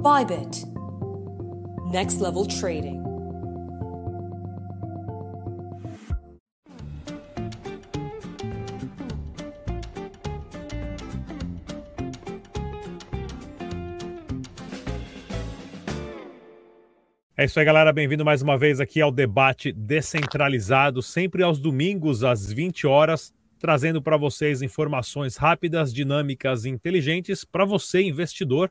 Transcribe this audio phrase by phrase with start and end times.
[0.00, 0.64] Bybit.
[1.90, 3.02] Next level trading.
[17.36, 17.92] É isso aí, galera.
[17.92, 24.00] Bem-vindo mais uma vez aqui ao debate descentralizado, sempre aos domingos às 20 horas, trazendo
[24.00, 28.70] para vocês informações rápidas, dinâmicas e inteligentes para você, investidor,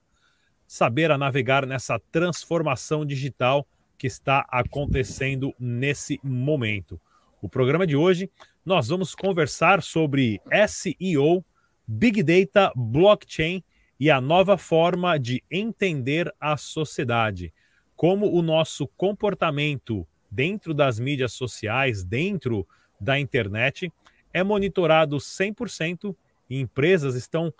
[0.67, 3.65] saber a navegar nessa transformação digital
[3.97, 6.99] que está acontecendo nesse momento.
[7.41, 8.29] O programa de hoje
[8.65, 11.43] nós vamos conversar sobre SEO,
[11.87, 13.63] Big Data, Blockchain
[13.99, 17.53] e a nova forma de entender a sociedade
[17.95, 22.67] como o nosso comportamento dentro das mídias sociais, dentro
[22.99, 23.91] da internet,
[24.33, 26.15] é monitorado 100%
[26.49, 27.51] e empresas estão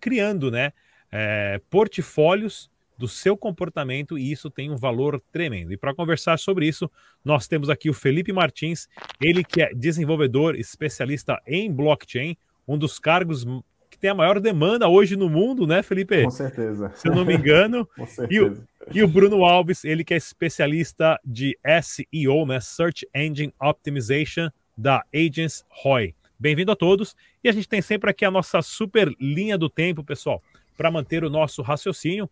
[0.00, 0.72] criando né,
[1.16, 2.68] é, portfólios
[2.98, 5.72] do seu comportamento e isso tem um valor tremendo.
[5.72, 6.90] E para conversar sobre isso,
[7.24, 8.88] nós temos aqui o Felipe Martins,
[9.20, 13.46] ele que é desenvolvedor especialista em blockchain, um dos cargos
[13.88, 16.24] que tem a maior demanda hoje no mundo, né, Felipe?
[16.24, 16.90] Com certeza.
[16.96, 17.86] Se eu não me engano.
[17.94, 18.66] Com certeza.
[18.90, 23.54] E o, e o Bruno Alves, ele que é especialista de SEO, né, Search Engine
[23.60, 26.12] Optimization da Agents Roy.
[26.38, 27.14] Bem-vindo a todos.
[27.42, 30.42] E a gente tem sempre aqui a nossa super linha do tempo, pessoal,
[30.76, 32.28] para manter o nosso raciocínio.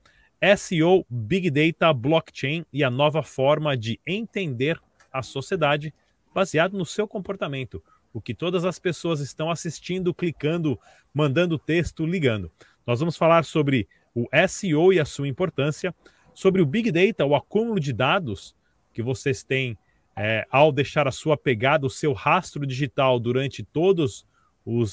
[0.57, 4.81] SEO, Big Data, Blockchain e a nova forma de entender
[5.13, 5.95] a sociedade
[6.35, 10.79] baseado no seu comportamento o que todas as pessoas estão assistindo, clicando,
[11.15, 12.51] mandando texto, ligando.
[12.87, 15.95] Nós vamos falar sobre o SEO e a sua importância,
[16.35, 18.55] sobre o Big Data, o acúmulo de dados
[18.93, 19.79] que vocês têm
[20.15, 24.27] é, ao deixar a sua pegada, o seu rastro digital durante todas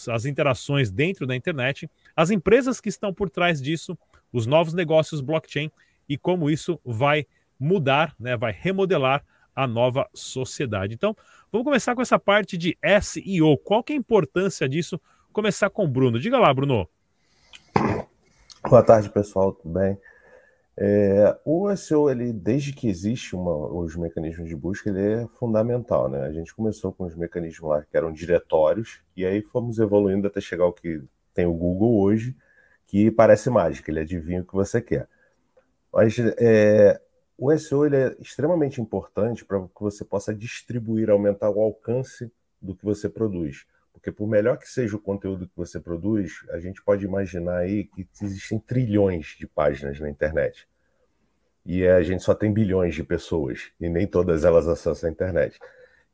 [0.09, 1.89] as interações dentro da internet,
[2.20, 3.98] as empresas que estão por trás disso,
[4.34, 5.72] os novos negócios blockchain
[6.08, 7.25] e como isso vai
[7.59, 9.23] mudar, né, vai remodelar
[9.56, 10.94] a nova sociedade.
[10.94, 11.16] Então,
[11.52, 13.58] Vamos começar com essa parte de SEO.
[13.58, 15.02] Qual que é a importância disso?
[15.34, 16.19] Começar com o Bruno.
[16.19, 16.88] Diga lá, Bruno.
[18.69, 19.53] Boa tarde, pessoal.
[19.53, 19.97] Tudo bem?
[20.78, 26.08] É, o SEO, ele, desde que existe uma, os mecanismos de busca, ele é fundamental.
[26.08, 26.22] Né?
[26.22, 30.40] A gente começou com os mecanismos lá que eram diretórios, e aí fomos evoluindo até
[30.40, 31.02] chegar ao que
[31.34, 32.35] tem o Google hoje,
[32.85, 35.07] que parece mágica, ele adivinha o que você quer.
[35.94, 37.00] Mas é,
[37.38, 42.31] o SEO ele é extremamente importante para que você possa distribuir, aumentar o alcance
[42.62, 43.66] do que você produz.
[43.94, 47.85] Porque por melhor que seja o conteúdo que você produz, a gente pode imaginar aí
[47.85, 50.67] que existem trilhões de páginas na internet.
[51.66, 55.59] E a gente só tem bilhões de pessoas, e nem todas elas acessam a internet.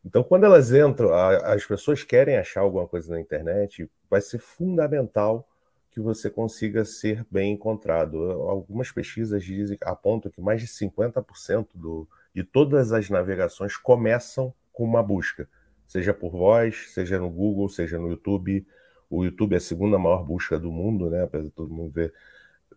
[0.05, 5.47] Então, quando elas entram, as pessoas querem achar alguma coisa na internet, vai ser fundamental
[5.89, 8.17] que você consiga ser bem encontrado.
[8.47, 14.83] Algumas pesquisas dizem, apontam que mais de 50% do, de todas as navegações começam com
[14.83, 15.49] uma busca,
[15.87, 18.67] seja por voz, seja no Google, seja no YouTube.
[19.09, 21.27] O YouTube é a segunda maior busca do mundo, né?
[21.41, 22.13] De todo mundo ver,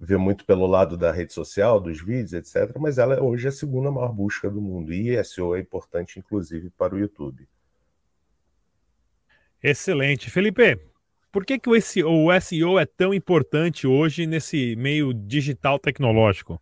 [0.00, 2.76] ver muito pelo lado da rede social, dos vídeos, etc.
[2.78, 4.92] Mas ela hoje é a segunda maior busca do mundo.
[4.92, 7.48] E SEO é importante, inclusive, para o YouTube.
[9.62, 10.30] Excelente.
[10.30, 10.78] Felipe,
[11.32, 16.60] por que, que o SEO, o SEO é tão importante hoje nesse meio digital tecnológico?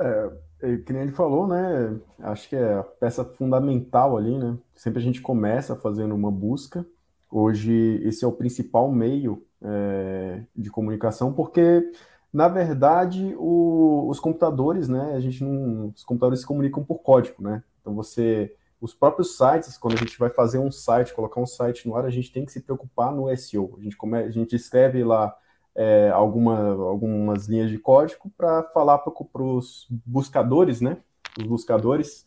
[0.00, 0.30] É,
[0.62, 1.98] é, que nem ele falou, né?
[2.20, 4.56] Acho que é a peça fundamental ali, né?
[4.74, 6.86] Sempre a gente começa fazendo uma busca.
[7.30, 11.82] Hoje, esse é o principal meio é, de comunicação, porque,
[12.32, 15.14] na verdade, o, os computadores, né?
[15.14, 17.62] A gente não, os computadores se comunicam por código, né?
[17.80, 21.88] Então, você os próprios sites, quando a gente vai fazer um site, colocar um site
[21.88, 23.74] no ar, a gente tem que se preocupar no SEO.
[23.78, 25.34] A gente, come, a gente escreve lá
[25.74, 30.98] é, alguma, algumas linhas de código para falar para os buscadores, né?
[31.38, 32.25] Os buscadores,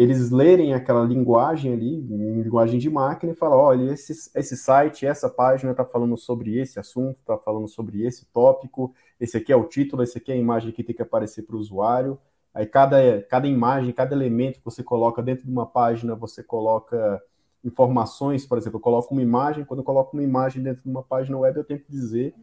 [0.00, 5.04] eles lerem aquela linguagem ali, em linguagem de máquina, e falar, olha, esse, esse site,
[5.04, 9.56] essa página está falando sobre esse assunto, está falando sobre esse tópico, esse aqui é
[9.56, 12.18] o título, esse aqui é a imagem que tem que aparecer para o usuário.
[12.54, 17.22] Aí cada, cada imagem, cada elemento que você coloca dentro de uma página, você coloca
[17.62, 21.02] informações, por exemplo, eu coloco uma imagem, quando eu coloco uma imagem dentro de uma
[21.02, 22.34] página web, eu tenho que dizer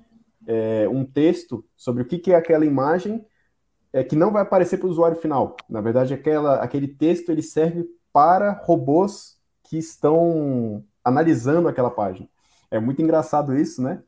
[0.46, 3.26] é, um texto sobre o que, que é aquela imagem
[3.98, 5.58] é, que não vai aparecer para o usuário final.
[5.68, 12.30] Na verdade, aquela, aquele texto ele serve para robôs que estão analisando aquela página.
[12.70, 14.04] É muito engraçado isso, né?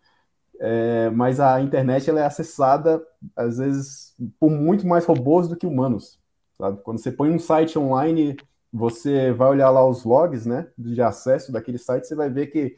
[0.60, 3.02] É, mas a internet ela é acessada,
[3.36, 6.20] às vezes, por muito mais robôs do que humanos.
[6.56, 6.82] Sabe?
[6.84, 8.38] Quando você põe um site online,
[8.72, 12.76] você vai olhar lá os logs né, de acesso daquele site, você vai ver que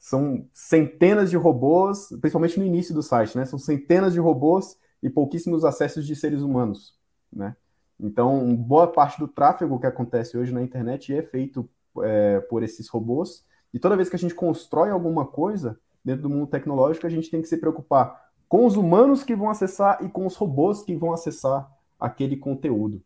[0.00, 3.44] são centenas de robôs, principalmente no início do site, né?
[3.44, 6.94] São centenas de robôs e pouquíssimos acessos de seres humanos,
[7.32, 7.56] né?
[7.98, 11.68] Então, boa parte do tráfego que acontece hoje na internet é feito
[12.02, 13.44] é, por esses robôs.
[13.74, 17.30] E toda vez que a gente constrói alguma coisa dentro do mundo tecnológico, a gente
[17.30, 20.96] tem que se preocupar com os humanos que vão acessar e com os robôs que
[20.96, 23.02] vão acessar aquele conteúdo.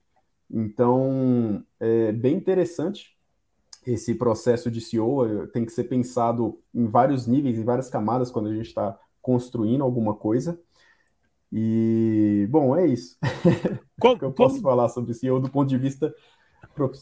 [0.51, 3.15] Então, é bem interessante
[3.87, 8.49] esse processo de SEO, tem que ser pensado em vários níveis, em várias camadas quando
[8.49, 10.59] a gente está construindo alguma coisa.
[11.57, 13.17] E, bom, é isso.
[14.01, 14.69] Como, que eu posso como...
[14.69, 16.13] falar sobre SEO do ponto de vista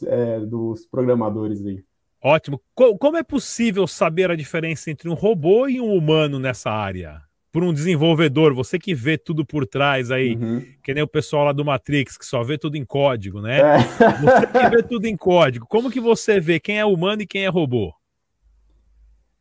[0.06, 1.82] é, dos programadores aí.
[2.22, 2.60] Ótimo.
[2.75, 7.22] Como é possível saber a diferença entre um robô e um humano nessa área?
[7.50, 10.62] Por um desenvolvedor, você que vê tudo por trás aí, uhum.
[10.82, 13.58] que nem o pessoal lá do Matrix, que só vê tudo em código, né?
[13.58, 13.78] É.
[13.78, 17.44] Você que vê tudo em código, como que você vê quem é humano e quem
[17.46, 17.93] é robô?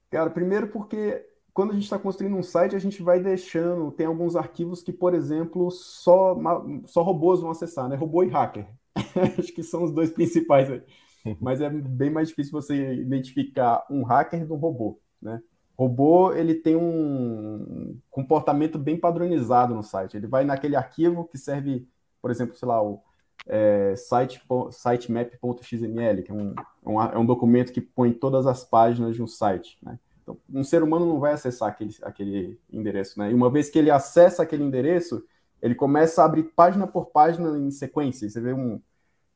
[0.10, 1.22] Cara, primeiro porque
[1.54, 4.94] quando a gente está construindo um site, a gente vai deixando, tem alguns arquivos que,
[4.94, 6.38] por exemplo, só,
[6.86, 7.96] só robôs vão acessar, né?
[7.96, 8.68] Robô e hacker.
[9.38, 10.82] Acho que são os dois principais aí.
[11.40, 15.42] Mas é bem mais difícil você identificar um hacker de um robô, né?
[15.78, 20.16] Robô, ele tem um comportamento bem padronizado no site.
[20.16, 21.88] Ele vai naquele arquivo que serve,
[22.22, 23.02] por exemplo, sei lá, o
[23.48, 29.24] é, site, sitemap.xml, que é um, é um documento que põe todas as páginas de
[29.24, 29.98] um site, né?
[30.32, 33.32] Então, um ser humano não vai acessar aquele, aquele endereço, né?
[33.32, 35.24] E uma vez que ele acessa aquele endereço,
[35.62, 38.30] ele começa a abrir página por página em sequência.
[38.30, 38.82] Você vê um,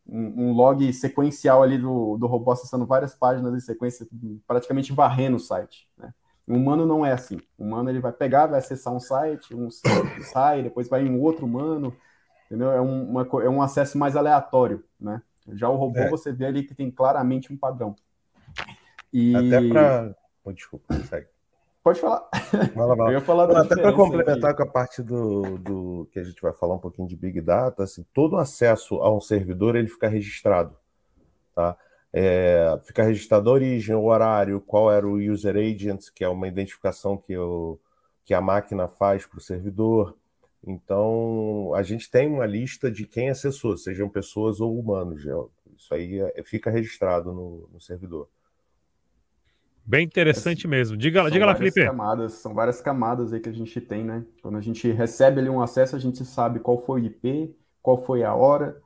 [0.07, 4.07] um, um log sequencial ali do, do robô acessando várias páginas em sequência,
[4.47, 6.13] praticamente varrendo o site, né?
[6.47, 7.39] O humano não é assim.
[7.57, 9.68] O humano ele vai pegar, vai acessar um site, um
[10.31, 11.92] sai, depois vai em um outro humano,
[12.45, 12.71] entendeu?
[12.71, 15.24] É, um, uma, é um acesso mais aleatório, né?
[15.53, 16.09] Já o robô é.
[16.09, 17.95] você vê ali que tem claramente um padrão.
[19.12, 19.36] E...
[19.36, 20.15] Até para
[20.53, 21.27] desculpa, segue.
[21.86, 22.27] Pode falar.
[22.74, 23.12] Vai lá, vai lá.
[23.12, 24.57] Eu ia falar Até para complementar aqui.
[24.57, 27.83] com a parte do, do que a gente vai falar um pouquinho de Big Data,
[27.83, 30.75] assim, todo acesso a um servidor ele fica registrado.
[31.53, 31.77] Tá?
[32.12, 36.47] É, fica registrado a origem, o horário, qual era o user agent, que é uma
[36.47, 37.80] identificação que, eu,
[38.24, 40.18] que a máquina faz para o servidor.
[40.65, 45.21] Então, a gente tem uma lista de quem acessou, sejam pessoas ou humanos.
[45.77, 48.27] Isso aí é, fica registrado no, no servidor.
[49.87, 50.97] Bem interessante mesmo.
[50.97, 51.85] Diga, diga lá, Felipe.
[51.85, 54.25] Camadas, são várias camadas aí que a gente tem, né?
[54.41, 58.03] Quando a gente recebe ali um acesso, a gente sabe qual foi o IP, qual
[58.03, 58.81] foi a hora,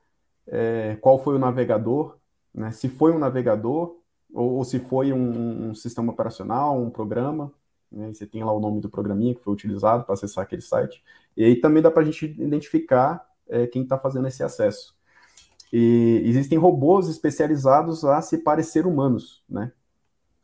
[0.45, 2.17] é, qual foi o navegador,
[2.53, 2.71] né?
[2.71, 3.95] Se foi um navegador
[4.33, 7.51] ou, ou se foi um, um, sistema operacional, um programa.
[7.89, 8.13] Né?
[8.13, 11.01] Você tem lá o nome do programinha que foi utilizado para acessar aquele site.
[11.35, 14.93] E aí também dá para a gente identificar é, quem está fazendo esse acesso.
[15.71, 19.71] E existem robôs especializados a se parecer humanos, né?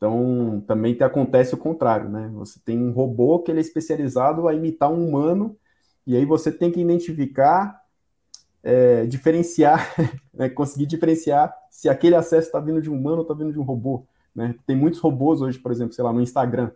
[0.06, 2.30] Então, também acontece o contrário, né?
[2.34, 5.56] Você tem um robô que ele é especializado a imitar um humano,
[6.06, 7.82] e aí você tem que identificar,
[8.62, 9.84] é, diferenciar,
[10.32, 10.48] né?
[10.48, 13.64] conseguir diferenciar se aquele acesso está vindo de um humano ou está vindo de um
[13.64, 14.06] robô.
[14.32, 14.54] Né?
[14.64, 16.70] Tem muitos robôs hoje, por exemplo, sei lá, no Instagram.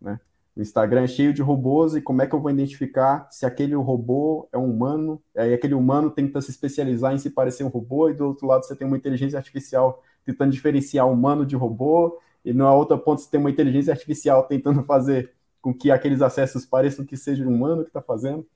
[0.00, 0.18] Né?
[0.56, 3.74] O Instagram é cheio de robôs, e como é que eu vou identificar se aquele
[3.74, 5.22] robô é um humano?
[5.36, 8.64] Aí aquele humano tenta se especializar em se parecer um robô, e do outro lado
[8.64, 13.30] você tem uma inteligência artificial tentando diferenciar humano de robô, e no outro ponto você
[13.30, 17.82] tem uma inteligência artificial tentando fazer com que aqueles acessos pareçam que seja um humano
[17.82, 18.46] que está fazendo.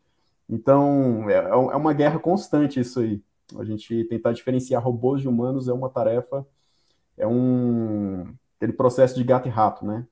[0.48, 3.22] Então, é, é, é uma guerra constante isso aí.
[3.58, 6.44] A gente tentar diferenciar robôs de humanos é uma tarefa,
[7.16, 8.24] é um
[8.56, 10.04] aquele processo de gato e rato, né?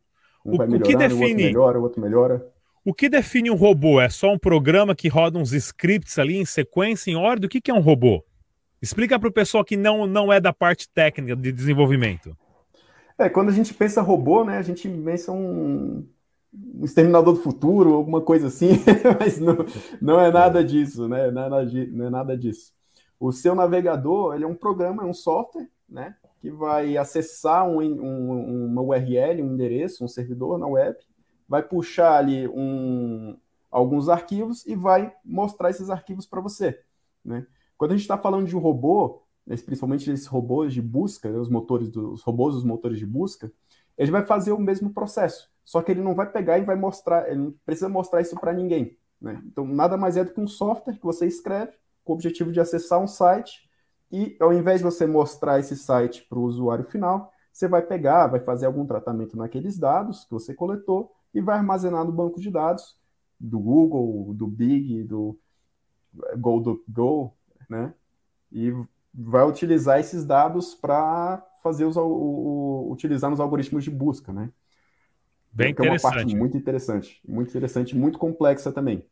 [0.45, 1.23] Um o, vai melhorando, o, define...
[1.23, 2.55] o outro melhora, o outro melhora.
[2.85, 4.01] O que define um robô?
[4.01, 7.47] É só um programa que roda uns scripts ali em sequência, em ordem?
[7.47, 8.23] O que, que é um robô?
[8.81, 12.37] Explica para o pessoal que não, não é da parte técnica de desenvolvimento.
[13.19, 16.07] É, quando a gente pensa robô, né, a gente pensa um,
[16.53, 18.71] um exterminador do futuro, alguma coisa assim,
[19.21, 19.57] mas não,
[20.01, 21.31] não é nada disso, né?
[21.31, 22.73] Não é nada, não é nada disso.
[23.19, 26.17] O seu navegador, ele é um programa, é um software, né?
[26.41, 30.99] Que vai acessar um, um, uma URL, um endereço, um servidor na web,
[31.49, 33.37] vai puxar ali um,
[33.71, 36.81] alguns arquivos e vai mostrar esses arquivos para você,
[37.25, 37.47] né?
[37.77, 41.49] Quando a gente está falando de um robô, principalmente esses robôs de busca, né, os
[41.49, 43.53] motores dos robôs, os motores de busca,
[43.97, 47.29] ele vai fazer o mesmo processo, só que ele não vai pegar e vai mostrar,
[47.29, 48.97] ele não precisa mostrar isso para ninguém.
[49.21, 49.43] Né?
[49.47, 51.73] Então, nada mais é do que um software que você escreve
[52.05, 53.69] com o objetivo de acessar um site
[54.11, 58.27] e, ao invés de você mostrar esse site para o usuário final, você vai pegar,
[58.27, 62.51] vai fazer algum tratamento naqueles dados que você coletou e vai armazenar no banco de
[62.51, 62.99] dados
[63.39, 65.39] do Google, do Big, do
[66.39, 67.35] Go, do Go,
[67.69, 67.95] né?
[68.53, 68.73] E
[69.15, 74.51] vai utilizar esses dados para fazer os, o, o, utilizar nos algoritmos de busca, né?
[75.53, 76.05] Bem que interessante.
[76.05, 79.07] é uma parte muito interessante, muito interessante, muito complexa também.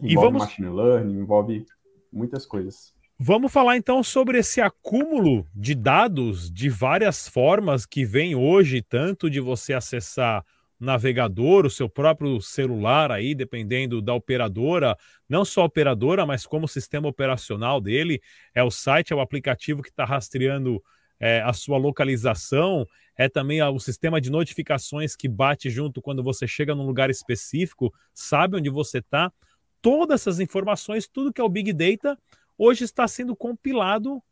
[0.00, 0.42] Envolve e vamos...
[0.42, 1.66] machine learning, envolve
[2.10, 2.94] muitas coisas.
[3.18, 9.30] Vamos falar então sobre esse acúmulo de dados de várias formas que vem hoje, tanto
[9.30, 10.44] de você acessar
[10.84, 14.96] navegador, o seu próprio celular aí, dependendo da operadora,
[15.28, 18.20] não só a operadora, mas como o sistema operacional dele,
[18.54, 20.82] é o site, é o aplicativo que está rastreando
[21.18, 22.86] é, a sua localização,
[23.16, 27.92] é também o sistema de notificações que bate junto quando você chega num lugar específico,
[28.12, 29.32] sabe onde você está.
[29.80, 32.18] Todas essas informações, tudo que é o Big Data,
[32.58, 34.22] hoje está sendo compilado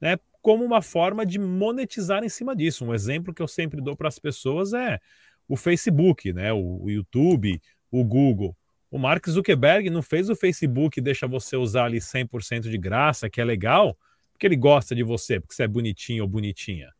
[0.00, 2.84] né, como uma forma de monetizar em cima disso.
[2.84, 5.00] Um exemplo que eu sempre dou para as pessoas é
[5.48, 8.54] o Facebook, né, o, o YouTube, o Google.
[8.90, 13.40] O Mark Zuckerberg não fez o Facebook deixa você usar ali 100% de graça, que
[13.40, 13.96] é legal,
[14.32, 16.90] porque ele gosta de você, porque você é bonitinho ou bonitinha.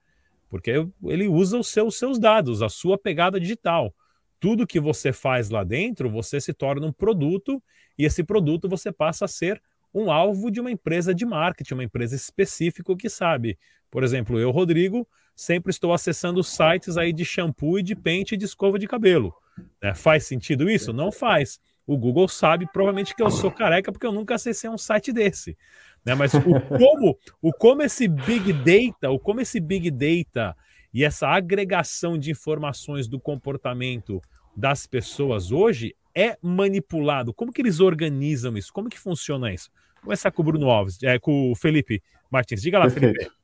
[0.49, 0.73] Porque
[1.05, 3.95] ele usa os seus, seus dados, a sua pegada digital.
[4.41, 7.63] Tudo que você faz lá dentro, você se torna um produto
[7.99, 9.61] e esse produto você passa a ser
[9.93, 13.59] um alvo de uma empresa de marketing, uma empresa específica que sabe.
[13.91, 15.09] Por exemplo, eu, Rodrigo,
[15.39, 19.33] sempre estou acessando sites aí de shampoo e de pente e de escova de cabelo.
[19.81, 20.93] É, faz sentido isso?
[20.93, 21.61] Não faz.
[21.87, 25.57] O Google sabe provavelmente que eu sou careca porque eu nunca acessei um site desse.
[26.05, 26.17] Né?
[26.17, 26.41] Mas o
[26.77, 30.57] como, o como esse Big Data, o como esse Big Data
[30.93, 34.21] e essa agregação de informações do comportamento
[34.57, 37.33] das pessoas hoje é manipulado?
[37.33, 38.73] Como que eles organizam isso?
[38.73, 39.71] Como que funciona isso?
[39.95, 42.61] Vou começar com o Bruno Alves, é, com o Felipe Martins.
[42.61, 43.19] Diga lá, Perfeito.
[43.19, 43.38] Felipe.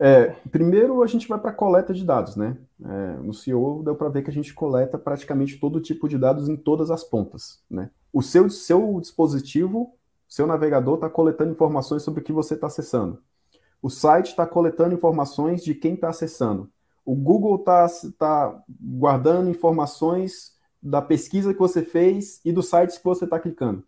[0.00, 2.56] É, primeiro a gente vai para coleta de dados, né?
[2.84, 6.48] É, no CEO deu para ver que a gente coleta praticamente todo tipo de dados
[6.48, 7.90] em todas as pontas, né?
[8.12, 9.92] O seu, seu dispositivo,
[10.28, 13.20] seu navegador está coletando informações sobre o que você está acessando.
[13.82, 16.70] O site está coletando informações de quem está acessando.
[17.04, 17.86] O Google está
[18.18, 23.82] tá guardando informações da pesquisa que você fez e dos sites que você está clicando.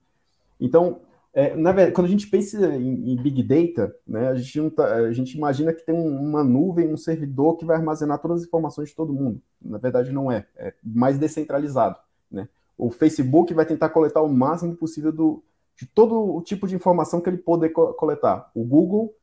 [0.59, 1.01] Então,
[1.33, 4.95] é, na verdade, quando a gente pensa em, em Big Data, né, a, gente tá,
[4.95, 8.49] a, gente imagina que tem um, uma nuvem, um servidor que vai armazenar todas as
[8.49, 9.41] informações de todo mundo.
[9.63, 10.47] Na verdade, não é.
[10.57, 11.97] É mais descentralizado.
[12.31, 12.49] Né?
[12.77, 15.43] O Facebook vai tentar coletar o máximo possível do,
[15.77, 18.51] de todo o tipo de informação que ele poder co coletar.
[18.55, 19.15] O Google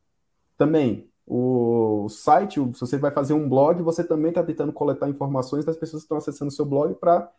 [0.56, 1.10] também.
[1.26, 5.76] O site, se você vai fazer um blog, você também está tentando coletar informações das
[5.76, 7.30] pessoas que estão acessando o seu blog para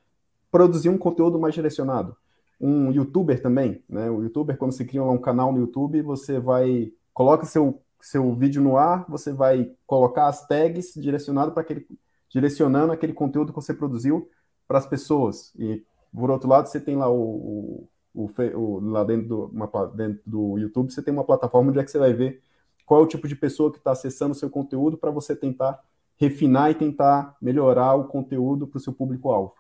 [0.52, 2.16] produzir um conteúdo mais direcionado.
[2.60, 4.10] Um youtuber também, né?
[4.10, 8.62] O youtuber, quando você cria um canal no YouTube, você vai, coloca seu, seu vídeo
[8.62, 11.88] no ar, você vai colocar as tags direcionado para aquele,
[12.30, 14.30] direcionando aquele conteúdo que você produziu
[14.68, 15.54] para as pessoas.
[15.58, 20.22] E, por outro lado, você tem lá o, o, o, lá dentro do, uma, dentro
[20.26, 22.42] do YouTube, você tem uma plataforma onde é que você vai ver
[22.86, 25.80] qual é o tipo de pessoa que está acessando o seu conteúdo para você tentar
[26.18, 29.54] refinar e tentar melhorar o conteúdo para o seu público-alvo.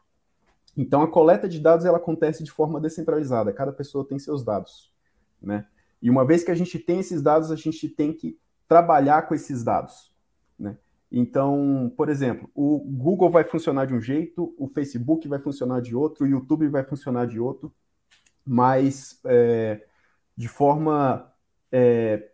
[0.81, 4.93] Então, a coleta de dados ela acontece de forma descentralizada, cada pessoa tem seus dados,
[5.41, 5.67] né?
[6.01, 9.35] E uma vez que a gente tem esses dados, a gente tem que trabalhar com
[9.35, 10.13] esses dados,
[10.57, 10.77] né?
[11.11, 15.93] Então, por exemplo, o Google vai funcionar de um jeito, o Facebook vai funcionar de
[15.93, 17.73] outro, o YouTube vai funcionar de outro,
[18.45, 19.85] mas é,
[20.37, 21.29] de forma
[21.73, 22.29] é,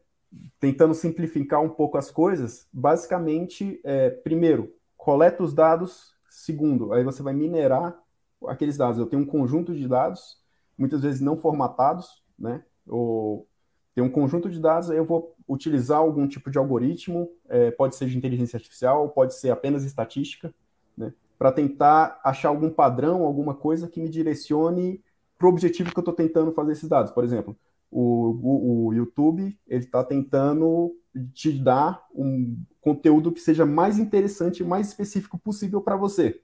[0.60, 7.24] tentando simplificar um pouco as coisas, basicamente, é, primeiro, coleta os dados, segundo, aí você
[7.24, 8.05] vai minerar
[8.48, 9.00] aqueles dados.
[9.00, 10.42] Eu tenho um conjunto de dados,
[10.78, 12.64] muitas vezes não formatados, né?
[12.88, 13.48] Ou
[13.94, 17.96] tem um conjunto de dados, aí eu vou utilizar algum tipo de algoritmo, é, pode
[17.96, 20.54] ser de inteligência artificial, pode ser apenas estatística,
[20.98, 21.14] né?
[21.38, 25.02] Para tentar achar algum padrão, alguma coisa que me direcione
[25.38, 27.12] para o objetivo que eu estou tentando fazer esses dados.
[27.12, 27.56] Por exemplo,
[27.92, 30.96] o, o, o YouTube ele está tentando
[31.34, 36.42] te dar um conteúdo que seja mais interessante, mais específico possível para você.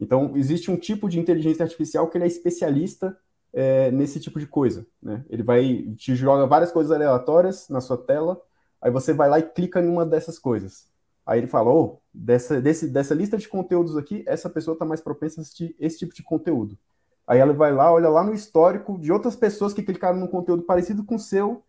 [0.00, 3.16] Então, existe um tipo de inteligência artificial que ele é especialista
[3.52, 4.86] é, nesse tipo de coisa.
[5.02, 5.24] Né?
[5.28, 8.40] Ele vai te joga várias coisas aleatórias na sua tela,
[8.80, 10.88] aí você vai lá e clica em uma dessas coisas.
[11.24, 15.00] Aí ele fala, oh, dessa, desse, dessa lista de conteúdos aqui, essa pessoa está mais
[15.00, 16.78] propensa a assistir esse tipo de conteúdo.
[17.26, 20.62] Aí ela vai lá, olha lá no histórico de outras pessoas que clicaram num conteúdo
[20.62, 21.64] parecido com o seu,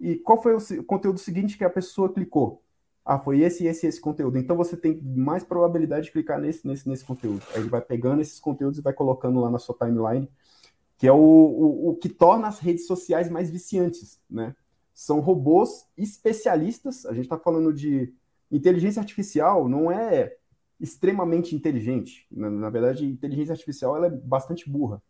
[0.00, 2.62] e qual foi o conteúdo seguinte que a pessoa clicou?
[3.08, 4.36] Ah, foi esse, esse, esse conteúdo.
[4.36, 7.40] Então você tem mais probabilidade de clicar nesse, nesse, nesse conteúdo.
[7.54, 10.28] Aí ele vai pegando esses conteúdos e vai colocando lá na sua timeline,
[10.98, 14.56] que é o, o, o que torna as redes sociais mais viciantes, né?
[14.92, 17.06] São robôs especialistas.
[17.06, 18.12] A gente está falando de
[18.50, 20.34] inteligência artificial, não é
[20.80, 22.26] extremamente inteligente.
[22.28, 25.00] Na, na verdade, inteligência artificial ela é bastante burra,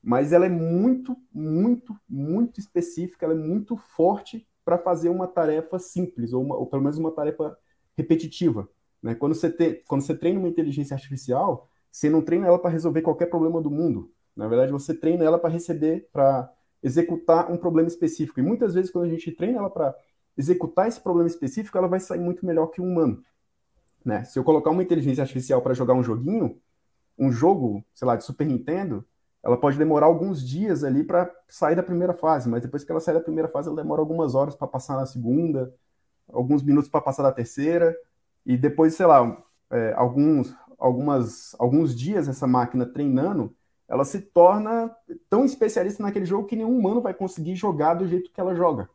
[0.00, 5.80] mas ela é muito, muito, muito específica, ela é muito forte para fazer uma tarefa
[5.80, 7.58] simples, ou, uma, ou, pelo menos uma tarefa
[7.96, 8.68] repetitiva.
[9.02, 9.16] Né?
[9.16, 13.02] Quando, você te, quando você treina uma inteligência artificial, você não treina ela para resolver
[13.02, 14.12] qualquer problema do mundo.
[14.36, 16.48] Na verdade, você treina ela para receber, para
[16.80, 18.38] executar um problema específico.
[18.38, 19.92] E muitas vezes, quando a gente treina ela para
[20.38, 23.24] executar esse problema específico, ela vai sair muito melhor que um humano.
[24.04, 24.22] Né?
[24.22, 26.60] Se eu colocar uma inteligência artificial para jogar um joguinho,
[27.18, 29.04] um jogo, sei lá, de Super Nintendo,
[29.42, 33.00] ela pode demorar alguns dias ali para sair da primeira fase, mas depois que ela
[33.00, 35.74] sai da primeira fase, ela demora algumas horas para passar na segunda,
[36.28, 37.96] alguns minutos para passar da terceira,
[38.44, 43.54] e depois, sei lá, é, alguns, algumas, alguns dias essa máquina treinando,
[43.88, 44.94] ela se torna
[45.28, 48.88] tão especialista naquele jogo que nenhum humano vai conseguir jogar do jeito que ela joga.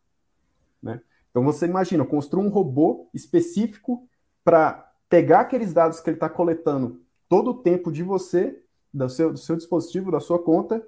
[0.81, 1.01] Né?
[1.29, 4.07] Então você imagina, construir um robô específico
[4.43, 8.63] para pegar aqueles dados que ele está coletando todo o tempo de você,
[8.95, 10.81] do seu, do seu dispositivo, da sua conta,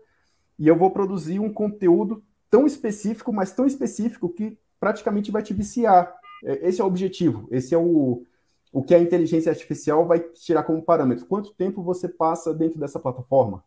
[0.57, 5.53] e eu vou produzir um conteúdo tão específico, mas tão específico que praticamente vai te
[5.53, 6.13] viciar.
[6.43, 8.23] É, esse é o objetivo, esse é o,
[8.71, 11.25] o que a inteligência artificial vai tirar como parâmetro.
[11.25, 13.63] Quanto tempo você passa dentro dessa plataforma?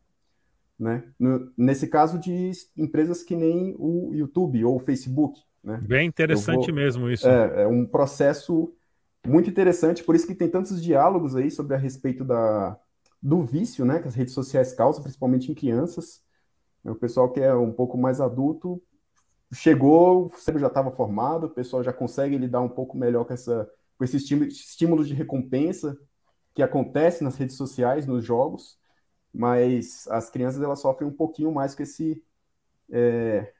[0.78, 1.04] Né?
[1.18, 5.38] No, nesse caso de empresas que nem o YouTube ou o Facebook.
[5.62, 5.78] Né?
[5.86, 7.28] Bem interessante vou, mesmo isso.
[7.28, 8.72] É, é, um processo
[9.26, 12.78] muito interessante, por isso que tem tantos diálogos aí sobre a respeito da,
[13.22, 16.22] do vício né, que as redes sociais causam, principalmente em crianças.
[16.84, 18.82] O pessoal que é um pouco mais adulto
[19.52, 23.32] chegou, o cérebro já estava formado, o pessoal já consegue lidar um pouco melhor com,
[23.32, 25.98] essa, com esse estímulo, de recompensa
[26.54, 28.78] que acontece nas redes sociais, nos jogos,
[29.32, 32.22] mas as crianças elas sofrem um pouquinho mais com esse
[32.90, 33.52] é,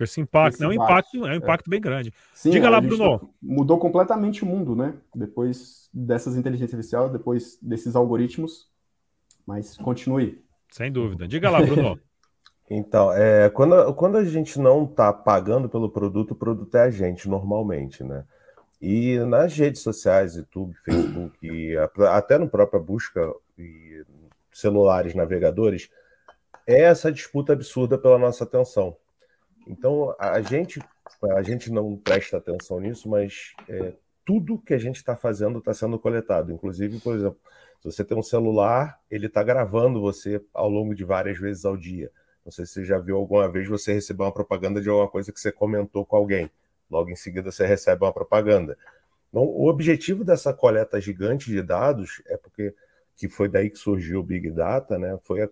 [0.00, 0.54] com esse impacto.
[0.54, 1.70] Esse é um impacto, é um impacto é.
[1.70, 2.14] bem grande.
[2.32, 3.34] Sim, Diga lá, Bruno.
[3.42, 4.94] Mudou completamente o mundo, né?
[5.14, 8.70] Depois dessas inteligências artificiais, depois desses algoritmos.
[9.50, 10.40] Mas continue.
[10.70, 11.26] Sem dúvida.
[11.26, 12.00] Diga lá, Bruno.
[12.72, 16.88] Então, é, quando, quando a gente não está pagando pelo produto, o produto é a
[16.88, 18.24] gente, normalmente, né?
[18.80, 21.76] E nas redes sociais, YouTube, Facebook, e
[22.08, 23.28] até no própria busca
[23.58, 24.04] e
[24.52, 25.90] celulares, navegadores,
[26.64, 28.96] é essa disputa absurda pela nossa atenção.
[29.66, 30.80] Então, a gente,
[31.36, 35.74] a gente não presta atenção nisso, mas é, tudo que a gente está fazendo está
[35.74, 36.52] sendo coletado.
[36.52, 37.40] Inclusive, por exemplo,
[37.80, 41.76] se você tem um celular, ele está gravando você ao longo de várias vezes ao
[41.76, 42.10] dia.
[42.44, 45.32] Não sei se você já viu alguma vez você receber uma propaganda de alguma coisa
[45.32, 46.50] que você comentou com alguém.
[46.90, 48.76] Logo em seguida você recebe uma propaganda.
[49.28, 52.74] Então, o objetivo dessa coleta gigante de dados é porque
[53.16, 55.18] que foi daí que surgiu o Big Data, né?
[55.22, 55.48] Foi a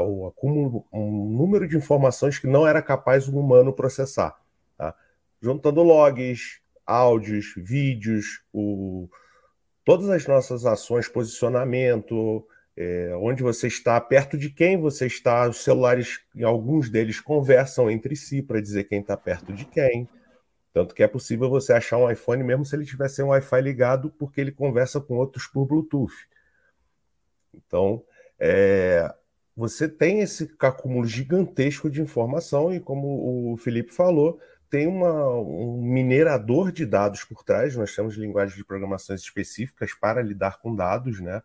[0.00, 4.38] o acúmulo, um número de informações que não era capaz um humano processar.
[4.76, 4.94] Tá?
[5.40, 9.08] Juntando logs, áudios, vídeos, o,
[9.88, 12.46] todas as nossas ações, posicionamento,
[12.76, 18.14] é, onde você está, perto de quem você está, os celulares, alguns deles conversam entre
[18.14, 20.06] si para dizer quem está perto de quem.
[20.74, 23.62] Tanto que é possível você achar um iPhone mesmo se ele tiver sem um Wi-Fi
[23.62, 26.12] ligado, porque ele conversa com outros por Bluetooth.
[27.54, 28.04] Então,
[28.38, 29.10] é,
[29.56, 34.38] você tem esse acúmulo gigantesco de informação e, como o Felipe falou,
[34.70, 37.74] tem uma, um minerador de dados por trás.
[37.76, 41.42] Nós temos linguagens de programações específicas para lidar com dados, né?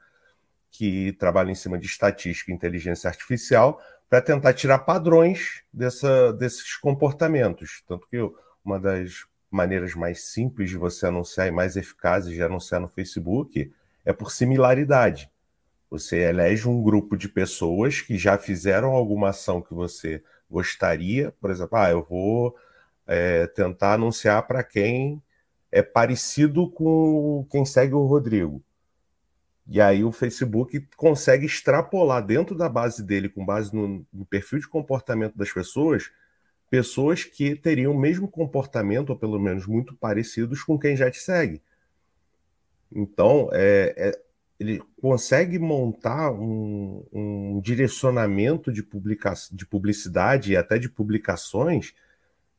[0.71, 6.75] Que trabalham em cima de estatística e inteligência artificial para tentar tirar padrões dessa, desses
[6.77, 7.83] comportamentos.
[7.87, 8.17] Tanto que
[8.63, 13.71] uma das maneiras mais simples de você anunciar e mais eficazes de anunciar no Facebook
[14.03, 15.31] é por similaridade.
[15.89, 21.51] Você elege um grupo de pessoas que já fizeram alguma ação que você gostaria, por
[21.51, 22.55] exemplo, ah, eu vou
[23.07, 25.21] é, tentar anunciar para quem
[25.71, 28.63] é parecido com quem segue o Rodrigo.
[29.67, 34.59] E aí o Facebook consegue extrapolar dentro da base dele, com base no, no, perfil
[34.59, 36.11] de comportamento das pessoas,
[36.69, 41.19] pessoas que teriam o mesmo comportamento, ou pelo menos muito parecidos com quem já te
[41.19, 41.61] segue.
[42.91, 44.23] Então, é, é
[44.59, 51.93] ele consegue montar um, um direcionamento de, publica de publicidade e até de publicações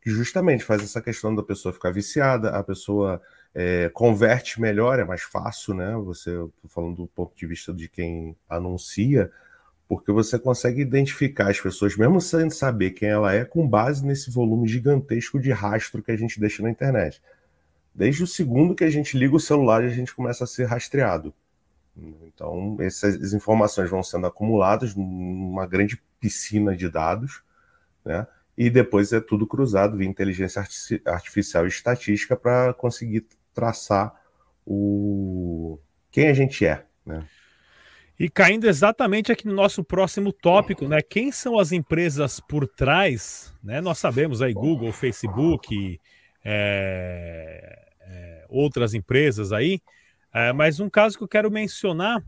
[0.05, 3.23] que justamente faz essa questão da pessoa ficar viciada, a pessoa
[3.55, 5.97] é, converte melhor, é mais fácil, né?
[6.05, 6.31] Você,
[6.69, 9.33] falando do ponto de vista de quem anuncia,
[9.89, 14.31] porque você consegue identificar as pessoas, mesmo sem saber quem ela é, com base nesse
[14.31, 17.23] volume gigantesco de rastro que a gente deixa na internet.
[17.95, 21.33] Desde o segundo que a gente liga o celular, a gente começa a ser rastreado.
[21.97, 27.43] Então, essas informações vão sendo acumuladas numa grande piscina de dados,
[28.05, 28.27] né?
[28.57, 30.65] E depois é tudo cruzado via inteligência
[31.07, 34.15] artificial e estatística para conseguir traçar
[34.65, 35.79] o
[36.11, 37.27] quem a gente é, né?
[38.19, 41.03] E caindo exatamente aqui no nosso próximo tópico, né?
[41.03, 43.53] Quem são as empresas por trás?
[43.63, 43.81] Né?
[43.81, 46.01] Nós sabemos aí Google, Facebook,
[46.45, 49.81] é, é, outras empresas aí.
[50.33, 52.23] É, mas um caso que eu quero mencionar,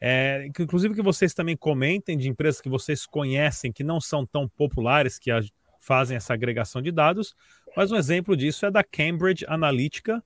[0.00, 4.24] é, que inclusive que vocês também comentem de empresas que vocês conhecem que não são
[4.24, 5.40] tão populares, que a,
[5.84, 7.34] fazem essa agregação de dados,
[7.76, 10.22] mas um exemplo disso é da Cambridge Analytica,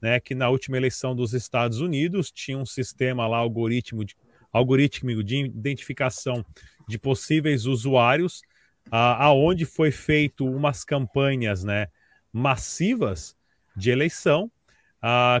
[0.00, 4.16] né, que na última eleição dos Estados Unidos tinha um sistema lá algoritmo de,
[4.52, 6.44] algorítmico de identificação
[6.88, 8.42] de possíveis usuários,
[8.90, 11.88] aonde foi feito umas campanhas, né,
[12.32, 13.36] massivas
[13.76, 14.50] de eleição,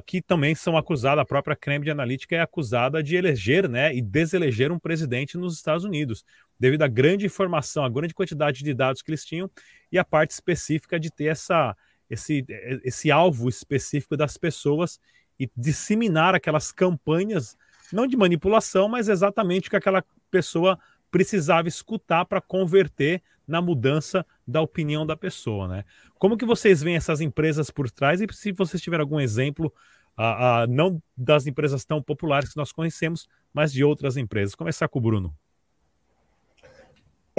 [0.06, 4.72] que também são acusadas, a própria Cambridge Analytica é acusada de eleger, né, e deseleger
[4.72, 6.24] um presidente nos Estados Unidos,
[6.60, 9.50] devido à grande informação, à grande quantidade de dados que eles tinham
[9.90, 11.74] e a parte específica de ter essa
[12.08, 12.44] esse,
[12.84, 14.98] esse alvo específico das pessoas
[15.38, 17.56] e disseminar aquelas campanhas,
[17.92, 20.76] não de manipulação, mas exatamente o que aquela pessoa
[21.10, 25.84] precisava escutar para converter na mudança da opinião da pessoa, né?
[26.18, 29.72] Como que vocês veem essas empresas por trás e se vocês tiverem algum exemplo,
[30.18, 34.54] uh, não das empresas tão populares que nós conhecemos, mas de outras empresas.
[34.54, 35.34] Começar com o Bruno.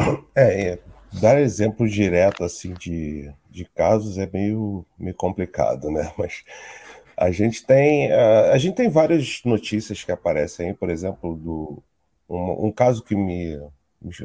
[0.36, 0.80] É, é
[1.20, 6.12] dar exemplo direto assim de, de casos é meio, meio complicado, né?
[6.18, 6.44] Mas
[7.18, 11.84] a gente tem a, a gente tem várias notícias que aparecem, por exemplo, do
[12.30, 13.60] um, um caso que me,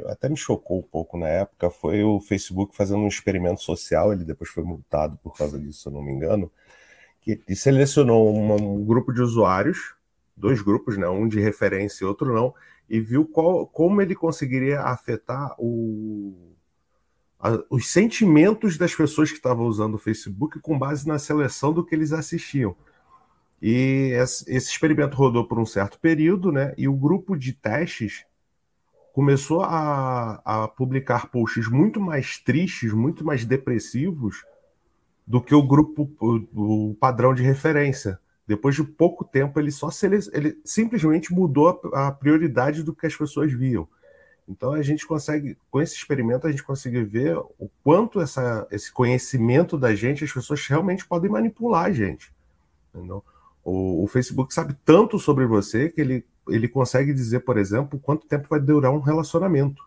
[0.07, 4.13] até me chocou um pouco na época foi o Facebook fazendo um experimento social.
[4.13, 6.51] Ele depois foi multado por causa disso, se eu não me engano.
[7.21, 9.95] Que ele selecionou uma, um grupo de usuários,
[10.37, 11.09] dois grupos, né?
[11.09, 12.55] Um de referência e outro não,
[12.89, 16.55] e viu qual, como ele conseguiria afetar o
[17.39, 21.85] a, os sentimentos das pessoas que estavam usando o Facebook com base na seleção do
[21.85, 22.75] que eles assistiam.
[23.61, 26.75] E esse, experimento rodou por um certo período, né?
[26.77, 28.25] E o grupo de testes
[29.13, 34.45] começou a, a publicar posts muito mais tristes, muito mais depressivos
[35.27, 38.21] do que o grupo, o, o padrão de referência.
[38.47, 43.53] Depois de pouco tempo, ele só ele simplesmente mudou a, prioridade do que as pessoas
[43.53, 43.89] viam.
[44.49, 48.93] Então a gente consegue, com esse experimento, a gente consegue ver o quanto essa, esse
[48.93, 52.33] conhecimento da gente, as pessoas realmente podem manipular a gente.
[53.65, 58.29] O, o, Facebook sabe tanto sobre você que ele, ele consegue dizer, por exemplo, quanto
[58.29, 59.83] tempo vai durar um relacionamento.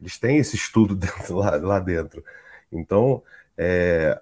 [0.00, 2.24] Eles têm esse estudo dentro, lá, lá dentro.
[2.72, 3.22] Então,
[3.56, 4.20] é,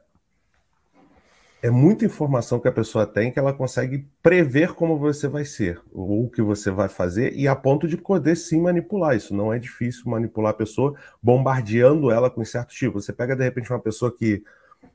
[1.63, 5.81] é muita informação que a pessoa tem que ela consegue prever como você vai ser,
[5.93, 9.17] ou o que você vai fazer, e a ponto de poder sim manipular.
[9.17, 13.01] Isso não é difícil manipular a pessoa, bombardeando ela com certo tipo.
[13.01, 14.45] Você pega, de repente, uma pessoa que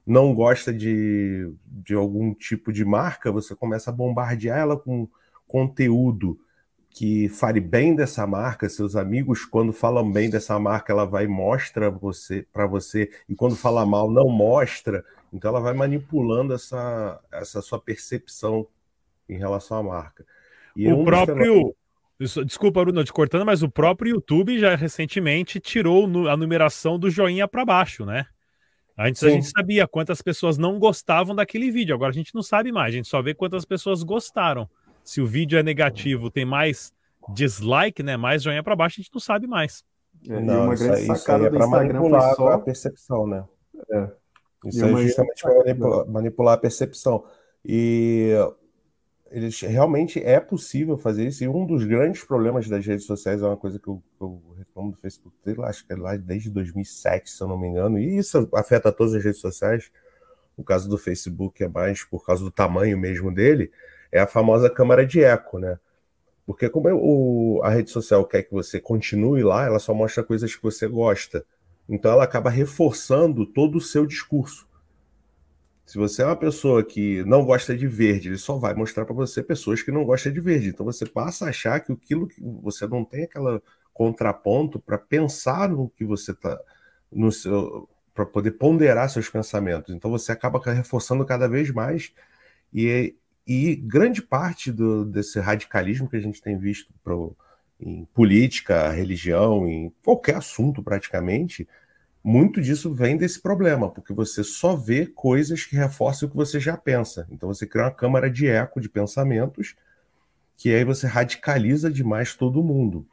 [0.05, 5.07] não gosta de, de algum tipo de marca, você começa a bombardear ela com
[5.47, 6.39] conteúdo
[6.89, 11.89] que fale bem dessa marca, seus amigos quando falam bem dessa marca, ela vai mostra
[11.89, 15.03] você para você e quando fala mal não mostra.
[15.31, 18.67] Então ela vai manipulando essa, essa sua percepção
[19.29, 20.25] em relação à marca.
[20.75, 21.75] E o um próprio.
[22.45, 27.47] Desculpa, Bruno, te cortando, mas o próprio YouTube já recentemente tirou a numeração do joinha
[27.47, 28.27] para baixo, né?
[28.97, 29.27] Antes Sim.
[29.27, 32.93] a gente sabia quantas pessoas não gostavam daquele vídeo, agora a gente não sabe mais,
[32.93, 34.69] a gente só vê quantas pessoas gostaram.
[35.03, 36.93] Se o vídeo é negativo, tem mais
[37.29, 38.15] dislike, né?
[38.17, 39.83] Mais joinha para baixo, a gente não sabe mais.
[40.29, 42.49] É, não, uma grande isso, sacada isso aí é para manipular só...
[42.49, 43.43] a percepção, né?
[43.89, 44.20] É.
[44.65, 47.23] Isso é justamente para manipular, manipular, a percepção.
[47.65, 48.31] E
[49.31, 51.43] eles realmente é possível fazer isso.
[51.43, 54.91] E um dos grandes problemas das redes sociais é uma coisa que eu, eu reclamo
[54.91, 57.97] do Facebook, acho que é lá desde 2007, se eu não me engano.
[57.97, 59.91] E isso afeta todas as redes sociais.
[60.57, 63.71] O caso do Facebook é mais por causa do tamanho mesmo dele.
[64.11, 65.79] É a famosa câmara de eco, né?
[66.45, 70.23] Porque como é o, a rede social quer que você continue lá, ela só mostra
[70.23, 71.45] coisas que você gosta.
[71.91, 74.65] Então ela acaba reforçando todo o seu discurso.
[75.85, 79.13] Se você é uma pessoa que não gosta de verde, ele só vai mostrar para
[79.13, 80.69] você pessoas que não gostam de verde.
[80.69, 83.61] Então você passa a achar que aquilo que você não tem aquela
[83.93, 86.57] contraponto para pensar no que você está
[87.11, 89.93] no seu para poder ponderar seus pensamentos.
[89.93, 92.13] Então você acaba reforçando cada vez mais
[92.73, 97.35] e, e grande parte do, desse radicalismo que a gente tem visto pro,
[97.81, 101.67] em política, religião, em qualquer assunto praticamente,
[102.23, 106.59] muito disso vem desse problema, porque você só vê coisas que reforçam o que você
[106.59, 107.27] já pensa.
[107.31, 109.75] Então você cria uma câmara de eco de pensamentos
[110.55, 113.05] que aí você radicaliza demais todo mundo.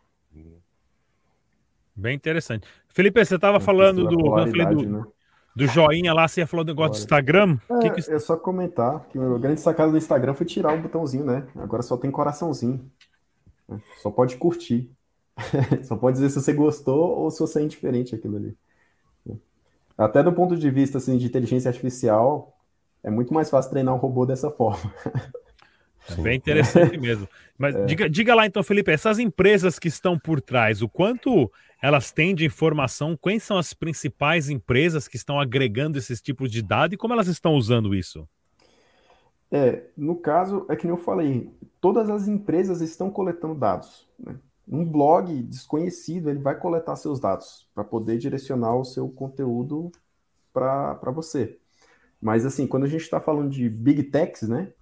[1.97, 2.68] Bem interessante.
[2.88, 5.05] Felipe, você estava falando do, do, né?
[5.57, 7.59] do, joinha lá, você ia falar do negócio do Instagram.
[7.71, 8.12] É, que que...
[8.12, 11.49] é só comentar que o grande sacada do Instagram foi tirar o botãozinho, né?
[11.57, 12.88] Agora só tem coraçãozinho.
[14.03, 14.90] Só pode curtir.
[15.85, 18.57] Só pode dizer se você gostou ou se você é indiferente aquilo ali.
[19.99, 22.57] Até do ponto de vista assim, de inteligência artificial,
[23.03, 24.95] é muito mais fácil treinar um robô dessa forma.
[26.11, 27.29] É bem interessante mesmo.
[27.59, 27.85] Mas é.
[27.85, 31.51] diga, diga lá então, Felipe, essas empresas que estão por trás, o quanto
[31.83, 36.63] elas têm de informação, quais são as principais empresas que estão agregando esses tipos de
[36.63, 38.29] dados e como elas estão usando isso?
[39.51, 44.07] É, no caso, é que nem eu falei, todas as empresas estão coletando dados.
[44.19, 44.37] Né?
[44.70, 49.90] Um blog desconhecido, ele vai coletar seus dados para poder direcionar o seu conteúdo
[50.52, 51.59] para você.
[52.20, 54.72] Mas, assim, quando a gente está falando de big techs, né,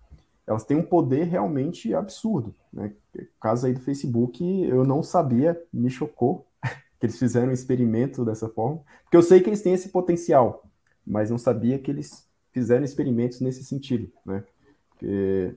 [0.46, 2.54] elas têm um poder realmente absurdo.
[2.72, 2.92] Né?
[3.40, 6.46] Caso aí do Facebook, eu não sabia, me chocou
[6.98, 10.64] que eles fizeram um experimento dessa forma, porque eu sei que eles têm esse potencial,
[11.06, 14.42] mas não sabia que eles fizeram experimentos nesse sentido, né?
[14.90, 15.54] Porque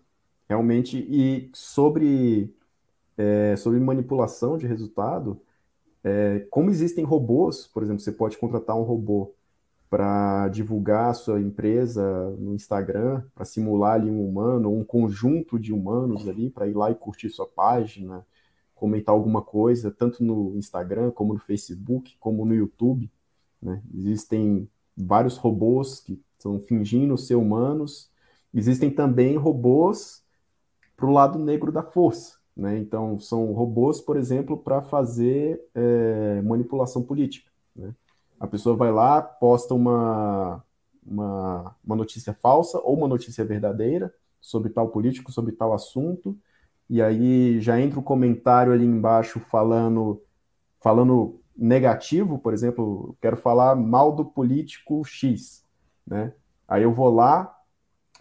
[0.49, 2.53] realmente, e sobre,
[3.19, 5.39] é, sobre manipulação de resultado,
[6.03, 9.34] é, como existem robôs, por exemplo, você pode contratar um robô
[9.89, 15.73] para divulgar a sua empresa no Instagram, para simular ali um humano, um conjunto de
[15.73, 18.25] humanos ali, para ir lá e curtir sua página,
[18.73, 23.12] comentar alguma coisa, tanto no Instagram, como no Facebook, como no YouTube.
[23.62, 23.82] Né?
[23.93, 28.10] Existem vários robôs que estão fingindo ser humanos
[28.53, 30.23] Existem também robôs
[30.97, 32.38] para o lado negro da força.
[32.60, 32.78] Né?
[32.78, 37.50] Então, são robôs, por exemplo, para fazer é, manipulação política.
[37.74, 37.95] Né?
[38.38, 40.62] A pessoa vai lá, posta uma,
[41.06, 46.38] uma, uma notícia falsa ou uma notícia verdadeira sobre tal político, sobre tal assunto,
[46.89, 50.22] e aí já entra o um comentário ali embaixo falando,
[50.82, 55.63] falando negativo, por exemplo, quero falar mal do político X,
[56.06, 56.34] né?
[56.67, 57.56] Aí eu vou lá,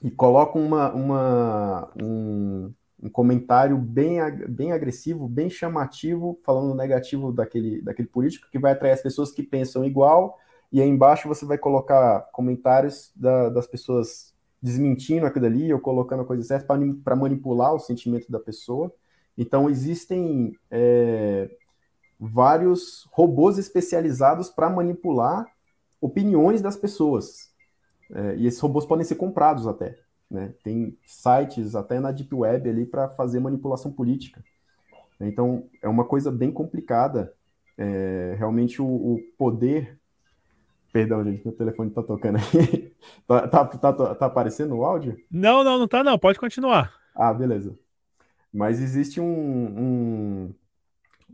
[0.01, 7.82] e colocam uma, uma, um, um, comentário bem, bem agressivo, bem chamativo, falando negativo daquele,
[7.82, 10.38] daquele político, que vai atrair as pessoas que pensam igual,
[10.70, 16.22] e aí embaixo você vai colocar comentários da, das pessoas desmentindo aquilo ali, ou colocando
[16.22, 16.66] a coisa certa
[17.04, 18.92] para manipular o sentimento da pessoa.
[19.37, 21.48] Então, existem é,
[22.18, 25.46] vários robôs especializados para manipular
[26.00, 27.50] opiniões das pessoas.
[28.12, 29.96] É, e esses robôs podem ser comprados até.
[30.30, 30.52] Né?
[30.62, 34.42] Tem sites até na Deep Web ali para fazer manipulação política.
[35.20, 37.32] Então, é uma coisa bem complicada.
[37.76, 39.98] É, realmente, o, o, poder.
[40.92, 42.92] Perdão, gente, meu telefone está tocando aí.
[43.26, 45.18] tá, tá, tá, tá, aparecendo o áudio?
[45.30, 46.18] Não, não, não tá, não.
[46.18, 46.94] Pode continuar.
[47.14, 47.76] Ah, beleza.
[48.52, 50.54] Mas existe um, um,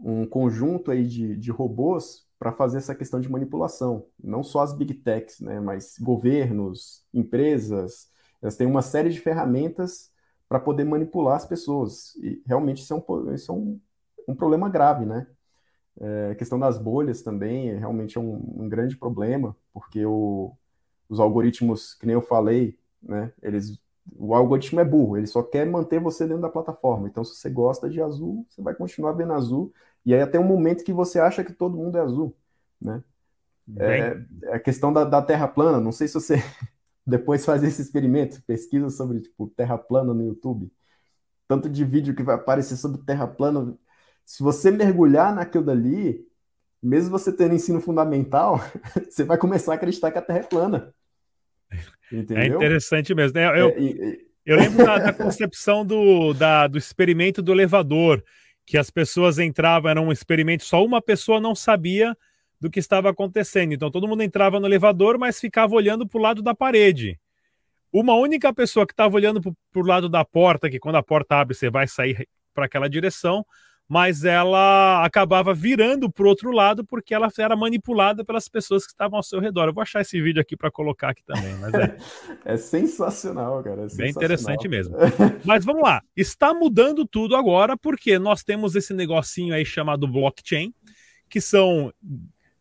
[0.03, 4.07] um conjunto aí de, de robôs para fazer essa questão de manipulação.
[4.23, 8.09] Não só as big techs, né, mas governos, empresas,
[8.45, 10.13] elas têm uma série de ferramentas
[10.47, 12.15] para poder manipular as pessoas.
[12.17, 13.81] E realmente isso é um, isso é um,
[14.29, 15.27] um problema grave, né?
[15.99, 20.53] É, a questão das bolhas também é, realmente é um, um grande problema, porque o,
[21.09, 23.81] os algoritmos, que nem eu falei, né, eles,
[24.15, 27.09] o algoritmo é burro, ele só quer manter você dentro da plataforma.
[27.09, 29.73] Então, se você gosta de azul, você vai continuar vendo azul
[30.05, 32.37] e aí até um momento que você acha que todo mundo é azul,
[32.81, 33.03] né?
[33.79, 36.37] É, é, a questão da, da, Terra plana, não sei se você
[37.07, 40.71] depois faz esse experimento, pesquisa sobre tipo Terra plana no YouTube,
[41.47, 43.77] tanto de vídeo que vai aparecer sobre Terra plana,
[44.25, 46.27] se você mergulhar naquilo dali,
[46.83, 48.59] mesmo você tendo ensino fundamental,
[49.09, 50.95] você vai começar a acreditar que a Terra é plana.
[51.71, 52.43] É Entendeu?
[52.43, 53.39] É interessante mesmo.
[53.39, 58.23] Eu, eu, é, eu lembro da, da concepção do, da, do experimento do elevador
[58.67, 62.17] que as pessoas entravam, era um experimento, só uma pessoa não sabia
[62.65, 63.75] do que estava acontecendo.
[63.75, 67.21] Então todo mundo entrava no elevador, mas ficava olhando para o lado da parede.
[67.93, 71.37] Uma única pessoa que estava olhando para o lado da porta, que quando a porta
[71.37, 73.45] abre você vai sair para aquela direção,
[73.87, 78.93] mas ela acabava virando para o outro lado porque ela era manipulada pelas pessoas que
[78.93, 79.69] estavam ao seu redor.
[79.69, 81.55] Eu vou achar esse vídeo aqui para colocar aqui também.
[81.57, 81.97] Mas é.
[82.55, 83.83] é sensacional, cara.
[83.83, 84.97] É Bem interessante mesmo.
[85.45, 86.01] mas vamos lá.
[86.17, 90.73] Está mudando tudo agora porque nós temos esse negocinho aí chamado blockchain,
[91.29, 91.93] que são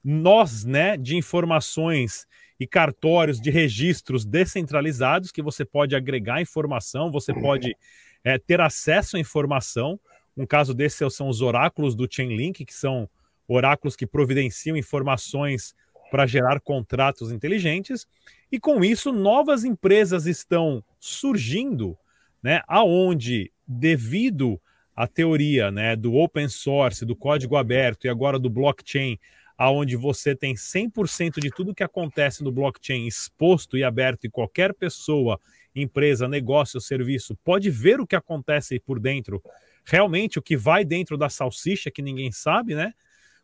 [0.03, 2.27] nós, né, de informações
[2.59, 7.75] e cartórios de registros descentralizados que você pode agregar informação, você pode
[8.23, 9.99] é, ter acesso à informação.
[10.35, 13.09] Um caso desse são os oráculos do Chainlink, que são
[13.47, 15.75] oráculos que providenciam informações
[16.09, 18.07] para gerar contratos inteligentes.
[18.51, 21.97] E com isso, novas empresas estão surgindo,
[22.41, 24.61] né, aonde devido
[24.95, 29.17] à teoria, né, do open source, do código aberto e agora do blockchain,
[29.63, 34.73] aonde você tem 100% de tudo que acontece no blockchain exposto e aberto e qualquer
[34.73, 35.39] pessoa,
[35.75, 39.41] empresa, negócio, serviço pode ver o que acontece por dentro
[39.85, 42.93] realmente o que vai dentro da salsicha que ninguém sabe, né?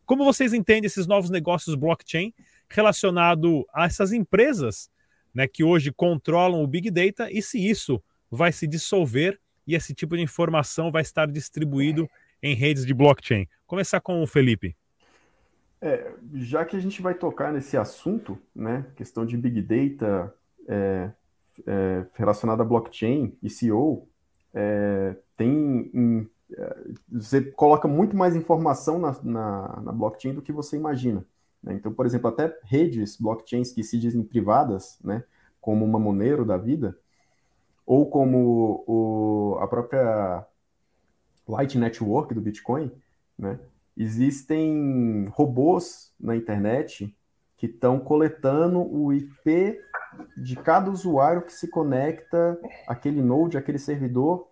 [0.06, 2.32] Como vocês entendem esses novos negócios blockchain
[2.68, 4.90] relacionado a essas empresas,
[5.32, 9.94] né, que hoje controlam o big data e se isso vai se dissolver e esse
[9.94, 12.08] tipo de informação vai estar distribuído
[12.42, 13.46] em redes de blockchain.
[13.66, 14.74] Começar com o Felipe.
[15.82, 20.34] É, já que a gente vai tocar nesse assunto, né, questão de Big Data
[20.68, 21.10] é,
[21.66, 24.06] é, relacionada a blockchain e CEO,
[24.52, 26.76] é, tem em, é,
[27.10, 31.24] você coloca muito mais informação na, na, na blockchain do que você imagina.
[31.62, 31.74] Né?
[31.74, 35.24] Então, por exemplo, até redes blockchains que se dizem privadas, né,
[35.60, 36.96] como uma Monero da vida,
[37.86, 40.46] ou como o, a própria
[41.48, 42.90] Light Network do Bitcoin,
[43.38, 43.58] né,
[43.96, 47.14] existem robôs na internet
[47.56, 49.78] que estão coletando o IP
[50.36, 54.48] de cada usuário que se conecta àquele node, àquele servidor,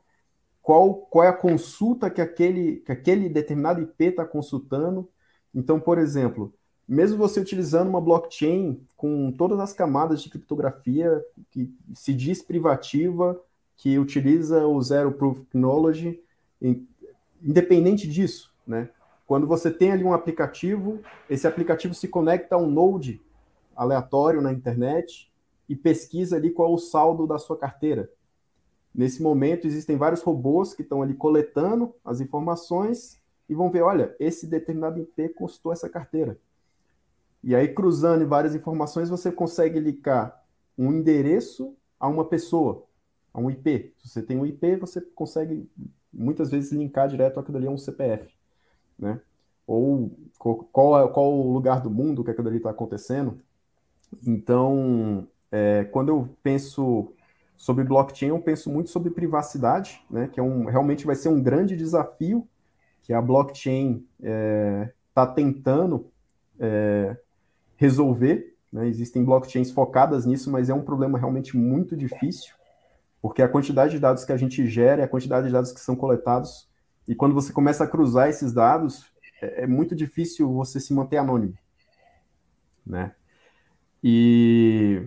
[0.63, 5.09] qual, qual é a consulta que aquele, que aquele determinado IP está consultando.
[5.55, 6.53] Então, por exemplo,
[6.87, 13.41] mesmo você utilizando uma blockchain com todas as camadas de criptografia que se diz privativa,
[13.77, 16.21] que utiliza o Zero Proof Technology,
[17.43, 18.91] independente disso, né?
[19.29, 23.21] Quando você tem ali um aplicativo, esse aplicativo se conecta a um node
[23.77, 25.31] aleatório na internet
[25.69, 28.11] e pesquisa ali qual é o saldo da sua carteira.
[28.95, 34.17] Nesse momento, existem vários robôs que estão ali coletando as informações e vão ver, olha,
[34.19, 36.41] esse determinado IP consultou essa carteira.
[37.45, 40.43] E aí, cruzando várias informações, você consegue linkar
[40.77, 42.87] um endereço a uma pessoa,
[43.35, 43.93] a um IP.
[43.99, 45.71] Se você tem um IP, você consegue
[46.11, 48.38] muitas vezes linkar direto aquilo ali a um CPF
[48.99, 49.21] né?
[49.67, 53.37] Ou qual é qual o lugar do mundo que aquilo ali está acontecendo.
[54.27, 57.13] Então, é, quando eu penso
[57.57, 60.29] sobre blockchain, eu penso muito sobre privacidade, né?
[60.33, 62.47] Que é um, realmente vai ser um grande desafio
[63.03, 66.11] que a blockchain está é, tá tentando
[66.59, 67.17] é,
[67.77, 68.55] resolver.
[68.73, 68.87] Né?
[68.87, 72.55] Existem blockchains focadas nisso, mas é um problema realmente muito difícil,
[73.23, 75.97] porque a quantidade de dados que a gente gera, a quantidade de dados que são
[75.97, 76.68] coletados
[77.09, 79.11] e quando você começa a cruzar esses dados,
[79.43, 81.55] é, é muito difícil você se manter anônimo,
[82.87, 83.13] né?
[84.05, 85.03] E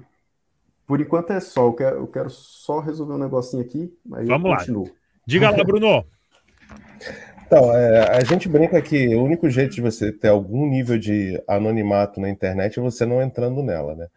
[0.88, 1.68] por enquanto é só.
[1.68, 4.84] Eu quero, eu quero só resolver um negocinho aqui, Vamos eu continuo.
[4.86, 4.92] Lá.
[5.26, 6.06] Diga lá, Bruno.
[7.52, 11.38] Então, é, a gente brinca que o único jeito de você ter algum nível de
[11.46, 14.08] anonimato na internet é você não entrando nela, né?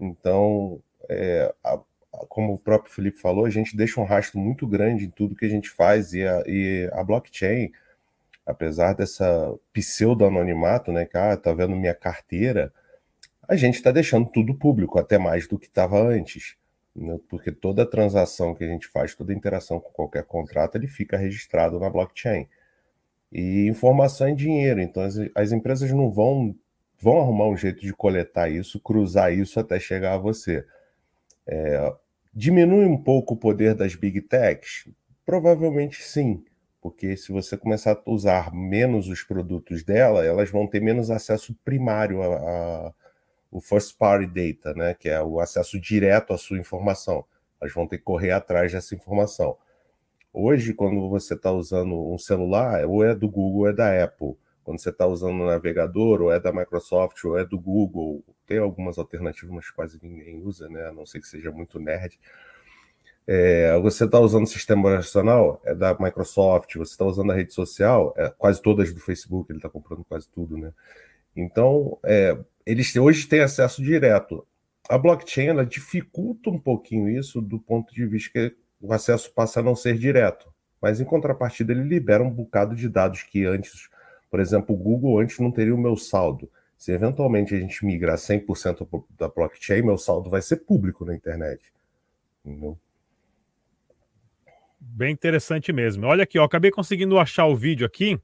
[0.00, 1.78] Então, é, a,
[2.28, 5.44] como o próprio Felipe falou, a gente deixa um rastro muito grande em tudo que
[5.44, 7.72] a gente faz e a, e a blockchain,
[8.46, 12.72] apesar dessa pseudo-anonimato, né, que ah, tá vendo minha carteira,
[13.48, 16.56] a gente está deixando tudo público, até mais do que estava antes.
[16.94, 21.16] Né, porque toda transação que a gente faz, toda interação com qualquer contrato, ele fica
[21.16, 22.46] registrado na blockchain.
[23.32, 26.54] E informação é dinheiro, então as, as empresas não vão,
[27.00, 30.64] vão arrumar um jeito de coletar isso, cruzar isso até chegar a você.
[31.46, 31.92] É,
[32.34, 34.88] Diminui um pouco o poder das big techs?
[35.24, 36.44] Provavelmente sim,
[36.82, 41.54] porque se você começar a usar menos os produtos dela, elas vão ter menos acesso
[41.64, 42.94] primário a, a
[43.54, 47.24] o first party data, né, que é o acesso direto à sua informação.
[47.60, 49.56] Elas vão ter que correr atrás dessa informação.
[50.32, 54.36] Hoje, quando você está usando um celular, ou é do Google ou é da Apple.
[54.64, 58.58] Quando você está usando um navegador, ou é da Microsoft, ou é do Google, tem
[58.58, 60.86] algumas alternativas, mas quase ninguém usa, né?
[60.86, 62.18] A não ser que seja muito nerd.
[63.26, 67.54] É, você está usando o sistema operacional, é da Microsoft, você está usando a rede
[67.54, 70.72] social, é, quase todas do Facebook, ele está comprando quase tudo, né?
[71.34, 74.46] Então, é, eles hoje têm acesso direto.
[74.88, 79.60] A blockchain ela dificulta um pouquinho isso do ponto de vista que o acesso passa
[79.60, 80.52] a não ser direto.
[80.80, 83.88] Mas em contrapartida, ele libera um bocado de dados que antes,
[84.30, 86.50] por exemplo, o Google antes não teria o meu saldo.
[86.84, 88.86] Se eventualmente a gente migrar 100%
[89.18, 91.72] da blockchain, meu saldo vai ser público na internet.
[92.44, 92.78] Entendeu?
[94.78, 96.04] Bem interessante mesmo.
[96.04, 98.20] Olha aqui, ó, acabei conseguindo achar o vídeo aqui.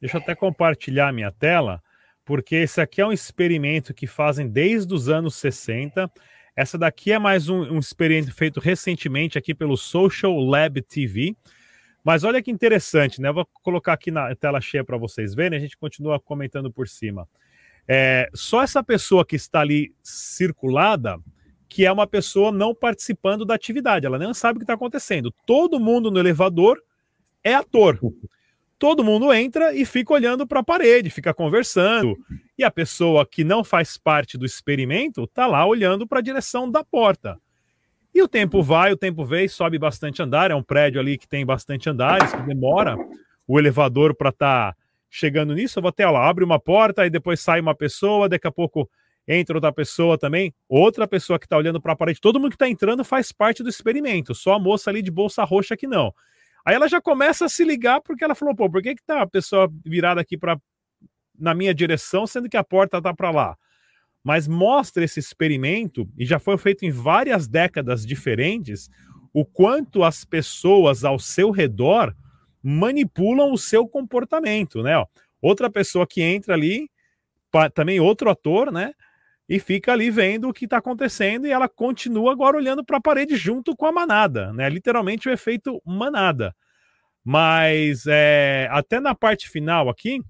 [0.00, 1.82] Deixa eu até compartilhar minha tela,
[2.24, 6.10] porque esse aqui é um experimento que fazem desde os anos 60.
[6.56, 11.36] Essa daqui é mais um, um experimento feito recentemente aqui pelo Social Lab TV.
[12.02, 13.28] Mas olha que interessante, né?
[13.28, 16.88] Eu vou colocar aqui na tela cheia para vocês verem, a gente continua comentando por
[16.88, 17.28] cima.
[17.88, 21.18] É, só essa pessoa que está ali circulada,
[21.66, 25.32] que é uma pessoa não participando da atividade, ela não sabe o que está acontecendo.
[25.46, 26.82] Todo mundo no elevador
[27.42, 27.98] é ator.
[28.78, 32.16] Todo mundo entra e fica olhando para a parede, fica conversando.
[32.56, 36.70] E a pessoa que não faz parte do experimento está lá olhando para a direção
[36.70, 37.40] da porta.
[38.14, 40.50] E o tempo vai, o tempo vem, sobe bastante andar.
[40.50, 42.96] É um prédio ali que tem bastante andares, que demora
[43.46, 44.72] o elevador para estar.
[44.72, 48.28] Tá chegando nisso, eu vou até lá, abre uma porta, e depois sai uma pessoa,
[48.28, 48.88] daqui a pouco
[49.26, 52.56] entra outra pessoa também, outra pessoa que está olhando para a parede, todo mundo que
[52.56, 56.14] está entrando faz parte do experimento, só a moça ali de bolsa roxa que não.
[56.64, 59.22] Aí ela já começa a se ligar porque ela falou, pô, por que que tá
[59.22, 60.58] a pessoa virada aqui para
[61.38, 63.56] na minha direção, sendo que a porta tá para lá?
[64.24, 68.90] Mas mostra esse experimento e já foi feito em várias décadas diferentes,
[69.32, 72.14] o quanto as pessoas ao seu redor
[72.62, 74.96] manipulam o seu comportamento, né?
[74.96, 75.06] Ó,
[75.40, 76.90] outra pessoa que entra ali,
[77.74, 78.92] também outro ator, né?
[79.48, 83.00] E fica ali vendo o que está acontecendo e ela continua agora olhando para a
[83.00, 84.68] parede junto com a manada, né?
[84.68, 86.54] Literalmente o efeito manada.
[87.24, 90.20] Mas é, até na parte final aqui,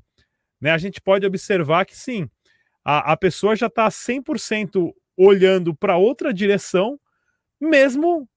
[0.60, 2.28] né, a gente pode observar que sim,
[2.84, 6.98] a, a pessoa já está 100% olhando para outra direção,
[7.60, 8.28] mesmo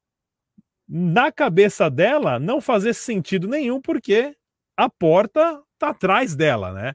[0.93, 4.35] na cabeça dela não fazer sentido nenhum, porque
[4.75, 6.93] a porta está atrás dela, né?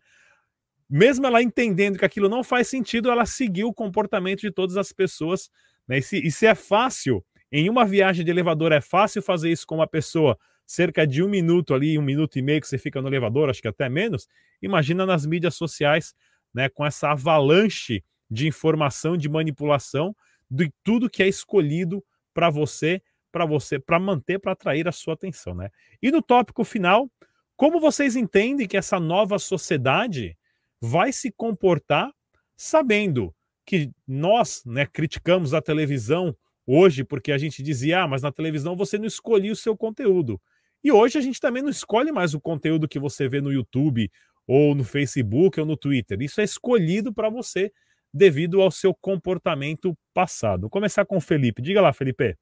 [0.89, 4.93] Mesmo ela entendendo que aquilo não faz sentido, ela seguiu o comportamento de todas as
[4.93, 5.49] pessoas.
[5.89, 5.99] Né?
[5.99, 9.67] E, se, e se é fácil, em uma viagem de elevador, é fácil fazer isso
[9.67, 13.01] com uma pessoa cerca de um minuto ali, um minuto e meio que você fica
[13.01, 14.29] no elevador, acho que até menos.
[14.61, 16.15] Imagina nas mídias sociais,
[16.53, 20.15] né, com essa avalanche de informação, de manipulação,
[20.51, 23.01] de tudo que é escolhido para você
[23.37, 25.69] para você, para manter, para atrair a sua atenção, né?
[26.01, 27.11] E no tópico final,
[27.55, 30.35] como vocês entendem que essa nova sociedade
[30.81, 32.11] vai se comportar
[32.57, 33.35] sabendo
[33.67, 36.35] que nós, né, criticamos a televisão
[36.67, 40.41] hoje porque a gente dizia, ah, mas na televisão você não escolhia o seu conteúdo.
[40.83, 44.11] E hoje a gente também não escolhe mais o conteúdo que você vê no YouTube
[44.47, 46.23] ou no Facebook ou no Twitter.
[46.23, 47.71] Isso é escolhido para você
[48.15, 50.63] devido ao seu comportamento passado.
[50.63, 51.61] Vou começar com o Felipe.
[51.61, 52.35] Diga lá, Felipe.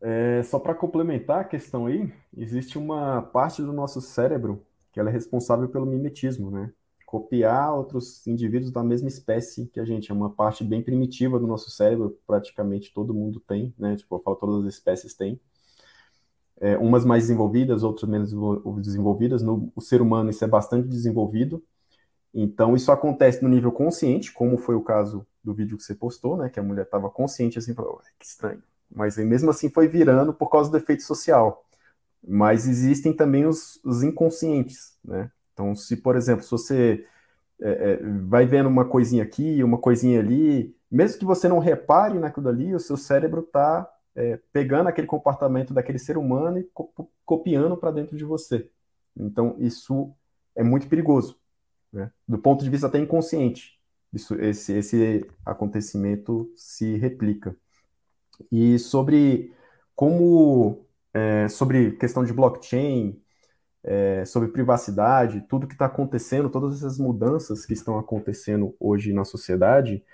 [0.00, 5.10] É, só para complementar a questão aí, existe uma parte do nosso cérebro que ela
[5.10, 6.72] é responsável pelo mimetismo, né?
[7.04, 10.10] Copiar outros indivíduos da mesma espécie que a gente.
[10.10, 13.96] É uma parte bem primitiva do nosso cérebro, praticamente todo mundo tem, né?
[13.96, 15.40] Tipo, eu falo todas as espécies têm.
[16.60, 18.32] É, umas mais desenvolvidas, outras menos
[18.82, 19.42] desenvolvidas.
[19.42, 21.62] No o ser humano isso é bastante desenvolvido.
[22.34, 26.36] Então isso acontece no nível consciente, como foi o caso do vídeo que você postou,
[26.36, 26.48] né?
[26.50, 30.48] Que a mulher estava consciente assim, falou, que estranho mas mesmo assim foi virando por
[30.48, 31.64] causa do efeito social.
[32.26, 35.30] Mas existem também os, os inconscientes, né?
[35.52, 37.06] Então, se, por exemplo, se você
[37.60, 42.18] é, é, vai vendo uma coisinha aqui, uma coisinha ali, mesmo que você não repare
[42.18, 47.10] naquilo dali, o seu cérebro está é, pegando aquele comportamento daquele ser humano e co
[47.24, 48.70] copiando para dentro de você.
[49.16, 50.12] Então, isso
[50.56, 51.38] é muito perigoso,
[51.92, 52.10] né?
[52.26, 53.78] do ponto de vista até inconsciente.
[54.12, 57.54] Isso, esse, esse acontecimento se replica.
[58.52, 59.52] E sobre
[59.94, 63.20] como, é, sobre questão de blockchain,
[63.82, 69.24] é, sobre privacidade, tudo que está acontecendo, todas essas mudanças que estão acontecendo hoje na
[69.24, 70.04] sociedade,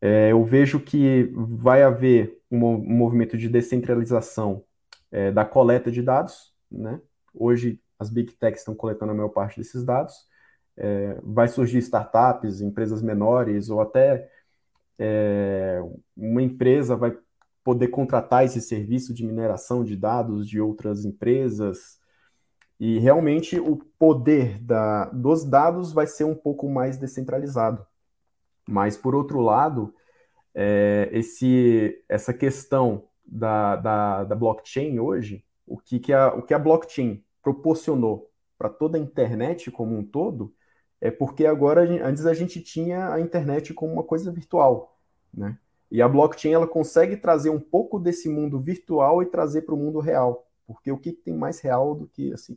[0.00, 4.64] é, eu vejo que vai haver um, movimento de descentralização
[5.10, 7.00] é, da coleta de dados, né?
[7.34, 10.28] Hoje as big techs estão coletando a maior parte desses dados.
[10.76, 14.30] É, vai surgir startups, empresas menores, ou até
[14.98, 15.80] é,
[16.16, 17.16] uma empresa vai
[17.62, 21.98] poder contratar esse serviço de mineração de dados de outras empresas.
[22.78, 27.86] E realmente o poder da, dos dados vai ser um pouco mais descentralizado.
[28.66, 29.94] Mas, por outro lado,
[30.54, 36.54] é, esse, essa questão da, da, da blockchain hoje, o que, que, a, o que
[36.54, 40.54] a blockchain proporcionou para toda a internet como um todo,
[41.00, 44.98] é porque agora, antes a gente tinha a internet como uma coisa virtual,
[45.32, 45.58] né?
[45.90, 49.78] E a blockchain ela consegue trazer um pouco desse mundo virtual e trazer para o
[49.78, 52.56] mundo real, porque o que tem mais real do que assim,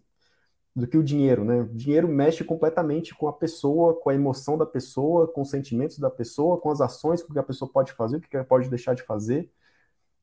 [0.75, 1.61] do que o dinheiro, né?
[1.61, 5.99] O dinheiro mexe completamente com a pessoa, com a emoção da pessoa, com os sentimentos
[5.99, 8.69] da pessoa, com as ações, com que a pessoa pode fazer, o que ela pode
[8.69, 9.51] deixar de fazer.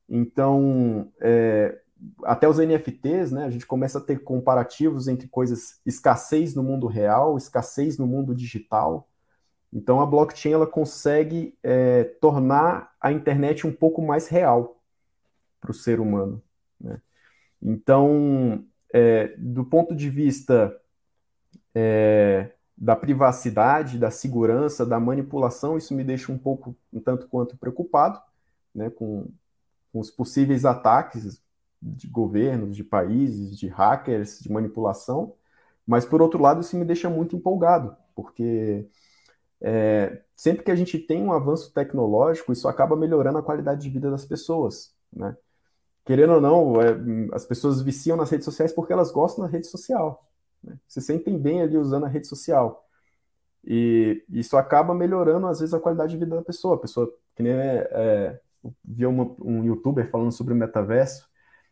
[0.09, 1.81] Então, é,
[2.25, 3.45] até os NFTs, né?
[3.45, 8.35] A gente começa a ter comparativos entre coisas escassez no mundo real, escassez no mundo
[8.35, 9.10] digital.
[9.73, 14.81] Então a blockchain ela consegue é, tornar a internet um pouco mais real
[15.61, 16.43] para o ser humano.
[16.81, 17.01] Né?
[17.63, 20.77] Então, é, do ponto de vista
[21.75, 27.57] é, da privacidade, da segurança, da manipulação, isso me deixa um pouco, um tanto quanto
[27.57, 28.21] preocupado,
[28.75, 29.29] né, com,
[29.93, 31.43] com os possíveis ataques
[31.83, 35.35] de governos, de países, de hackers, de manipulação.
[35.87, 38.89] Mas por outro lado, isso me deixa muito empolgado, porque
[39.63, 43.91] é, sempre que a gente tem um avanço tecnológico, isso acaba melhorando a qualidade de
[43.91, 45.37] vida das pessoas, né?
[46.05, 46.97] Querendo ou não, é,
[47.33, 50.27] as pessoas viciam nas redes sociais porque elas gostam da rede social.
[50.63, 50.77] Né?
[50.89, 52.85] Se sentem bem ali usando a rede social.
[53.65, 56.77] E isso acaba melhorando, às vezes, a qualidade de vida da pessoa.
[56.77, 58.41] A pessoa, que nem é, é,
[58.85, 61.29] viu uma, um youtuber falando sobre o metaverso.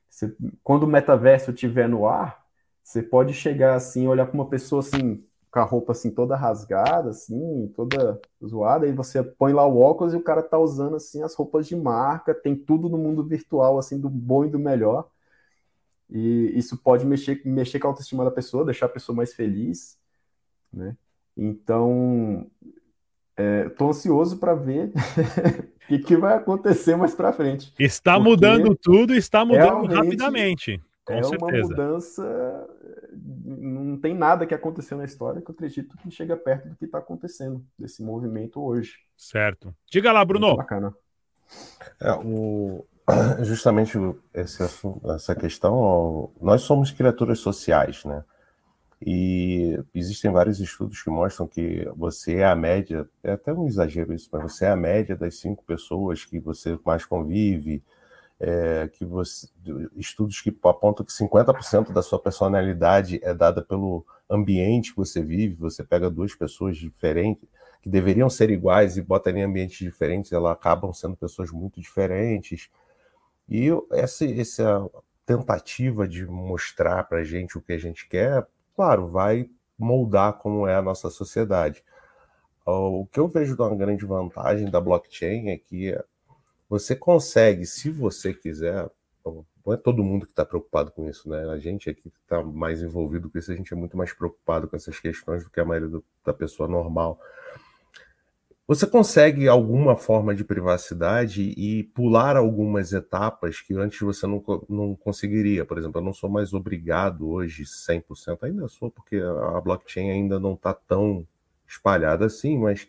[0.09, 2.45] Você, quando o metaverso estiver no ar,
[2.82, 5.26] você pode chegar assim, olhar para uma pessoa assim,
[5.59, 10.14] com a roupa assim toda rasgada, assim, toda zoada, e você põe lá o óculos
[10.14, 13.76] e o cara tá usando assim as roupas de marca, tem tudo no mundo virtual,
[13.76, 15.09] assim, do bom e do melhor.
[16.09, 19.98] E isso pode mexer, mexer com a autoestima da pessoa, deixar a pessoa mais feliz,
[20.72, 20.96] né?
[21.36, 22.46] Então,
[23.36, 24.92] é, ansioso para ver
[25.84, 27.74] o que, que, vai acontecer mais para frente.
[27.78, 30.80] Está mudando tudo, está mudando rapidamente.
[31.04, 31.44] Com é certeza.
[31.44, 32.68] uma mudança.
[33.61, 36.84] Não tem nada que aconteceu na história que eu acredito que chega perto do que
[36.84, 38.98] está acontecendo desse movimento hoje.
[39.16, 39.74] Certo.
[39.90, 40.48] Diga lá, Bruno.
[40.48, 40.94] Muito bacana.
[42.00, 42.86] É, o,
[43.42, 43.98] justamente
[44.34, 48.24] esse assunto, essa questão, nós somos criaturas sociais, né?
[49.00, 54.12] E existem vários estudos que mostram que você é a média, é até um exagero
[54.12, 57.82] isso, mas você é a média das cinco pessoas que você mais convive,
[58.41, 59.49] é, que você,
[59.97, 65.55] estudos que apontam que 50% da sua personalidade é dada pelo ambiente que você vive,
[65.55, 67.49] você pega duas pessoas diferentes,
[67.80, 72.68] que deveriam ser iguais e bota em ambientes diferentes, elas acabam sendo pessoas muito diferentes.
[73.49, 74.91] E essa, essa
[75.24, 78.47] tentativa de mostrar para a gente o que a gente quer
[78.78, 81.82] claro, vai moldar como é a nossa sociedade.
[82.64, 85.99] O que eu vejo de uma grande vantagem da blockchain é que
[86.68, 88.90] você consegue, se você quiser,
[89.24, 91.48] não é todo mundo que está preocupado com isso, né?
[91.50, 94.68] A gente aqui que está mais envolvido com isso, a gente é muito mais preocupado
[94.68, 97.20] com essas questões do que a maioria do, da pessoa normal.
[98.66, 104.94] Você consegue alguma forma de privacidade e pular algumas etapas que antes você não, não
[104.94, 105.64] conseguiria.
[105.64, 110.38] Por exemplo, eu não sou mais obrigado hoje 100%, ainda sou porque a blockchain ainda
[110.38, 111.26] não está tão
[111.66, 112.86] espalhada assim, mas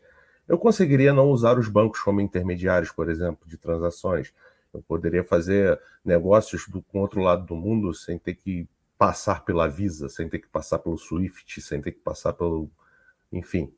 [0.49, 4.33] eu conseguiria não usar os bancos como intermediários, por exemplo, de transações.
[4.73, 9.67] Eu poderia fazer negócios do, com outro lado do mundo sem ter que passar pela
[9.67, 12.67] Visa, sem ter que passar pelo SWIFT, sem ter que passar pelo.
[13.31, 13.71] Enfim,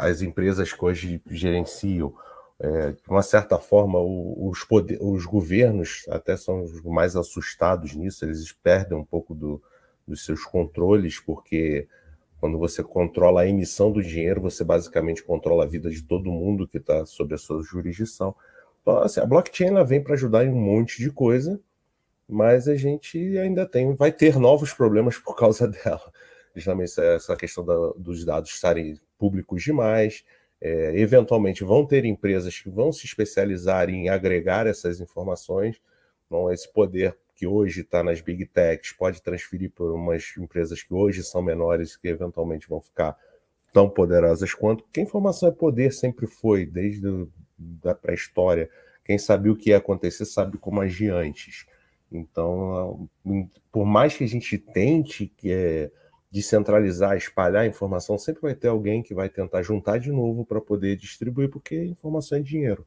[0.00, 2.14] as empresas que hoje gerenciam.
[2.58, 8.24] É, de uma certa forma, os, poder, os governos até são os mais assustados nisso,
[8.24, 9.62] eles perdem um pouco do,
[10.08, 11.86] dos seus controles, porque
[12.40, 16.68] quando você controla a emissão do dinheiro, você basicamente controla a vida de todo mundo
[16.68, 18.34] que está sob a sua jurisdição.
[18.82, 21.60] Então, assim, a blockchain ela vem para ajudar em um monte de coisa,
[22.28, 26.12] mas a gente ainda tem, vai ter novos problemas por causa dela.
[26.54, 30.24] Justamente essa questão da, dos dados estarem públicos demais.
[30.58, 35.80] É, eventualmente vão ter empresas que vão se especializar em agregar essas informações.
[36.26, 40.94] Então, esse poder que hoje está nas big techs pode transferir para umas empresas que
[40.94, 43.16] hoje são menores que eventualmente vão ficar
[43.72, 44.82] tão poderosas quanto.
[44.82, 47.06] Porque informação é poder, sempre foi, desde
[47.84, 48.70] a pré-história.
[49.04, 51.66] Quem sabia o que ia acontecer sabe como agir antes.
[52.10, 53.08] Então,
[53.70, 55.90] por mais que a gente tente que é,
[56.30, 60.60] descentralizar, espalhar a informação, sempre vai ter alguém que vai tentar juntar de novo para
[60.60, 62.86] poder distribuir, porque informação é dinheiro.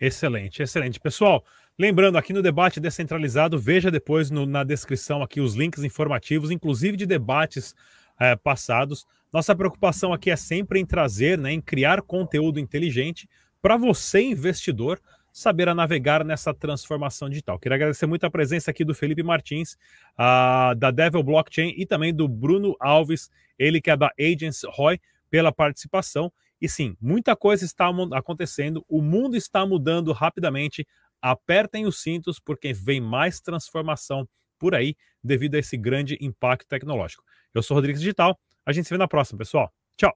[0.00, 0.98] Excelente, excelente.
[0.98, 1.44] Pessoal,
[1.78, 6.96] lembrando, aqui no debate descentralizado, veja depois no, na descrição aqui os links informativos, inclusive
[6.96, 7.74] de debates
[8.18, 9.06] é, passados.
[9.32, 13.28] Nossa preocupação aqui é sempre em trazer, né, em criar conteúdo inteligente
[13.60, 15.00] para você, investidor,
[15.32, 17.58] saber a navegar nessa transformação digital.
[17.58, 19.78] Queria agradecer muito a presença aqui do Felipe Martins,
[20.18, 25.00] uh, da Devil Blockchain e também do Bruno Alves, ele que é da Agents Roy,
[25.30, 26.30] pela participação.
[26.60, 30.86] E sim, muita coisa está acontecendo, o mundo está mudando rapidamente.
[31.22, 37.22] Apertem os cintos porque vem mais transformação por aí devido a esse grande impacto tecnológico.
[37.54, 39.72] Eu sou Rodrigues Digital, a gente se vê na próxima, pessoal.
[39.96, 40.12] Tchau!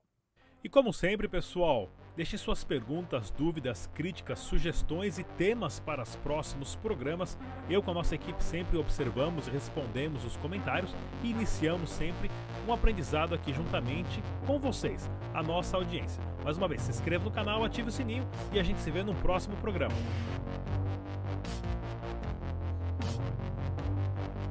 [0.63, 6.75] E como sempre, pessoal, Deixe suas perguntas, dúvidas, críticas, sugestões e temas para os próximos
[6.75, 7.37] programas.
[7.69, 10.91] Eu com a nossa equipe sempre observamos e respondemos os comentários
[11.23, 12.31] e iniciamos sempre
[12.67, 16.23] um aprendizado aqui juntamente com vocês, a nossa audiência.
[16.43, 19.03] Mais uma vez, se inscreva no canal, ative o sininho e a gente se vê
[19.03, 19.93] no próximo programa.